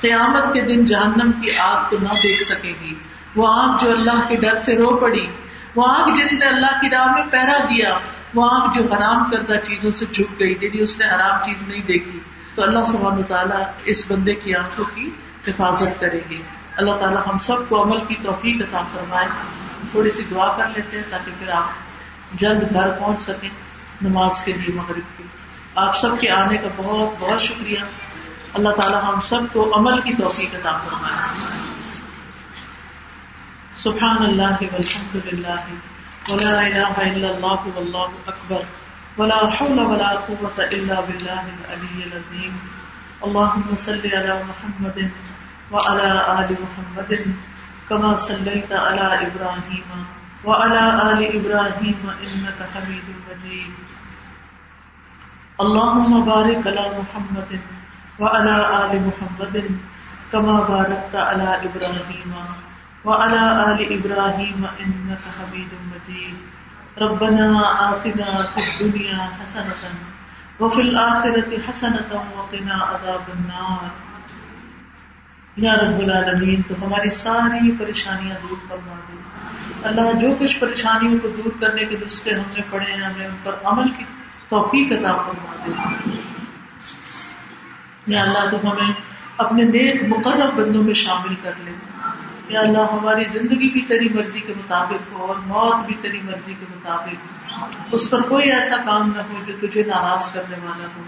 [0.00, 2.94] قیامت کے دن جہنم کی آگ کو نہ دیکھ سکے گی۔
[3.36, 5.26] وہ آنکھ جو اللہ کے ڈر سے رو پڑی،
[5.74, 7.98] وہ آنکھ جس نے اللہ کی راہ میں پہرا دیا،
[8.34, 11.82] وہ آنکھ جو حرام کردہ چیزوں سے جھک گئی یعنی اس نے حرام چیز نہیں
[11.82, 12.20] دیکھی۔
[12.56, 15.10] تو اللہ سبحانہ تعالیٰ اس بندے کی آنکھوں کی
[15.48, 16.42] حفاظت کرے گی۔
[16.76, 19.26] اللہ تعالیٰ ہم سب کو عمل کی توفیق عطا فرمائے۔
[19.90, 21.68] تھوڑی سی دعا کر لیتے ہیں تاکہ پھر آپ
[22.32, 23.48] جلد گھر پہنچ سکیں
[24.02, 25.24] نماز کے لیے مغرب کی۔
[25.74, 27.78] آپ سب کے آنے کا بہت بہت شکریہ۔
[28.54, 31.38] اللہ تعالیٰ ہم سب کو عمل کی توفیق عطا فرمائے۔
[33.76, 35.60] سبحان اللہ والحمد للہ۔
[36.28, 38.85] ولا الہ الا اللہ واللہ اکبر۔
[39.18, 42.54] ولا حول ولا قوة الا بالله العلي العظيم.
[43.24, 44.98] اللهم صل على محمد
[45.72, 46.08] وعلى
[46.40, 47.12] آل محمد
[47.88, 49.88] كما صليت على إبراهيم
[50.44, 53.72] وعلى آل إبراهيم إنك حميد مجيد.
[55.64, 57.60] اللهم بارك على محمد
[58.20, 59.56] وعلى آل محمد
[60.32, 62.32] كما باركت على إبراهيم
[63.04, 66.36] وعلى آل إبراهيم إنك حميد مجيد.
[67.00, 69.88] ربنا آتنا في الدنيا حسنة
[70.60, 73.88] وفي الآخرة حسنة وقنا عذاب النار.
[75.56, 79.16] یا رب العالمین، تو ہماری ساری پریشانیاں دور فرما دے۔
[79.82, 83.36] اللہ جو کچھ پریشانیوں کو دور کرنے کے نسخے ہم نے پڑھے ہیں، ہمیں ان
[83.42, 84.04] پر عمل کی
[84.48, 86.10] توفیق عطا فرما دے۔
[88.06, 88.92] یا اللہ، تو ہمیں
[89.36, 91.72] اپنے نیک مقرر بندوں میں شامل کر لے۔
[92.48, 96.54] یا اللہ ہماری زندگی بھی تیری مرضی کے مطابق ہو اور موت بھی تیری مرضی
[96.60, 97.14] کے مطابق
[97.92, 101.02] اس پر کوئی ایسا کام نہ ہو جو تجھے ناراض کرنے والا ہو۔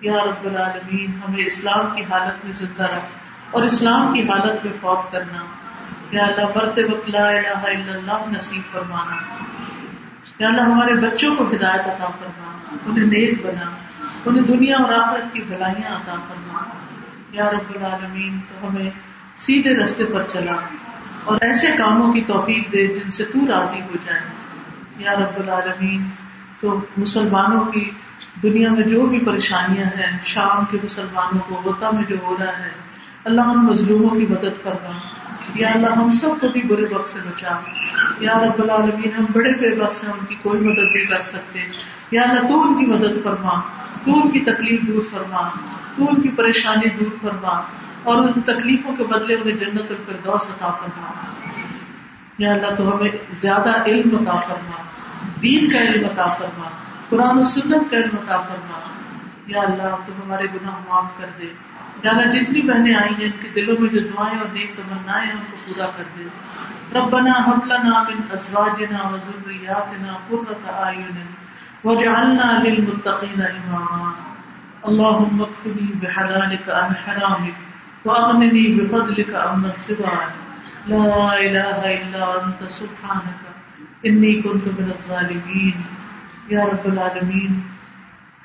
[0.00, 3.04] یا رب العالمین، ہمیں اسلام کی حالت میں زندہ رکھ
[3.50, 5.44] اور اسلام کی حالت میں فوت کرنا۔
[6.10, 9.16] یا اللہ، مرتے وقت لا الہ الا اللہ نصیب فرمانا۔
[10.38, 13.70] یا اللہ، ہمارے بچوں کو ہدایت عطا فرما۔ انہیں نیک بنا۔
[14.24, 16.62] انہیں دنیا اور آخرت کی بھلائیاں عطا فرما۔
[17.30, 18.90] یا رب العالمین، تو ہمیں
[19.36, 20.56] سیدھے رستے پر چلا
[21.24, 24.20] اور ایسے کاموں کی توفیق دے جن سے تو راضی ہو جائے۔
[24.98, 26.04] یا رب العالمین،
[26.60, 27.90] تو مسلمانوں کی
[28.42, 32.58] دنیا میں جو بھی پریشانیاں ہیں، شام کے مسلمانوں کو ہوتا میں جو ہو رہا
[32.58, 32.70] ہے،
[33.24, 34.90] اللہ ہم مظلوموں کی مدد کرنا
[35.54, 37.50] یا اللہ، ہم سب کو بھی برے وقت سے بچا۔
[38.20, 41.60] یا رب العالمین، ہم بڑے بے بس ہیں ان کی کوئی مدد نہیں کر سکتے۔
[42.10, 43.60] یا اللہ، تو ان کی مدد فرما۔
[44.04, 45.48] تو ان کی تکلیف دور فرما۔
[45.96, 47.60] تو ان کی پریشانی دور فرما۔
[48.02, 51.10] اور ان تکلیفوں کے بدلے انہیں جنت الفردوس عطا فرما۔
[52.38, 54.82] یا اللہ تو ہمیں زیادہ علم عطا فرما،
[55.42, 56.68] دین کا علم عطا فرما،
[57.08, 58.80] قرآن و سنت کا علم عطا فرما۔
[59.46, 61.44] یا اللہ، تو ہمارے گناہ معاف کر دے۔
[62.04, 65.24] یا اللہ، جتنی بہنیں آئی ہیں، ان کے دلوں میں جو دعائیں اور نیک تمنا
[65.24, 66.24] ہیں، ان کو پورا کر دے۔
[66.98, 71.22] ربنا حب لنا من ازواجنا و ذریاتنا قرۃ اعین
[71.84, 74.12] واجعلنا للمتقین اماما۔
[74.82, 77.69] اللهم اكفني بحلالك عن حرامك
[78.04, 80.32] وأغنني بفضلك عمن سواك
[80.86, 83.50] لا إله إلا أنت سبحانك
[84.06, 85.80] إني كنت من الظالمين
[86.48, 87.60] یا رب العالمین،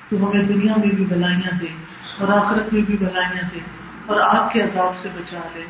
[0.08, 1.66] تو ہمیں دنیا میں بھی بلائیاں دے
[2.18, 3.60] اور آخرت میں بھی بلائیاں دے
[4.06, 5.64] اور آپ کے عذاب سے بچا لے۔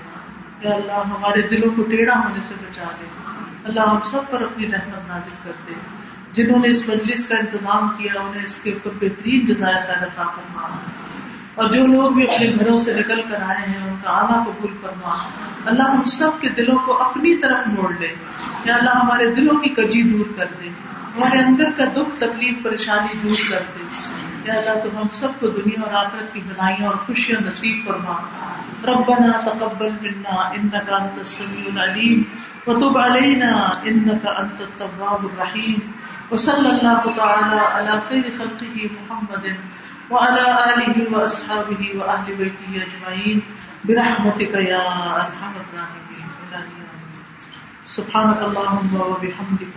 [0.60, 3.06] یا اللہ، ہمارے دلوں کو ٹیڑھا ہونے سے بچا لے۔
[3.64, 5.74] اللہ، ہم سب پر اپنی رحمت نازل کر دے۔
[6.32, 10.76] جنہوں نے اس مجلس کا انتظام کیا، انہیں اس کے اوپر بہترین جزائر پیدا فرما۔
[11.56, 14.70] اور جو لوگ بھی اپنے گھروں سے نکل کر آئے ہیں، ان کا آنا قبول
[14.82, 15.28] فرما۔
[15.66, 18.14] اللہ ہم سب کے دلوں کو اپنی طرف موڑ لے۔
[18.64, 20.68] یا اللہ ہمارے دلوں کی کجی دور کر دے۔
[21.16, 23.82] ہمارے اندر کا دکھ، تکلیف، پریشانی دور کر دے۔
[24.44, 28.12] یا اللہ تو ہم سب کو دنیا اور آخرت کی بنائیاں اور خوشیاں نصیب فرما۔
[28.84, 32.22] ربنا تقبل منا انك انت السميع العليم
[32.66, 35.74] وتب علينا انك انت التواب الرحيم
[36.30, 39.46] وصلى الله تعالى على خير خلقه محمد۔
[40.10, 43.40] وعلى آله وأصحابه وأهل بيته أجمعين.
[43.84, 44.82] برحمتك يا
[45.16, 46.26] أرحم الراحمين.
[47.86, 49.76] سبحانك اللهم وبحمدك.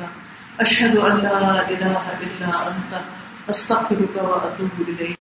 [0.59, 3.01] أشهد أن لا إله إلا أنت.
[3.49, 5.18] أستغفرك وأتوب إليك.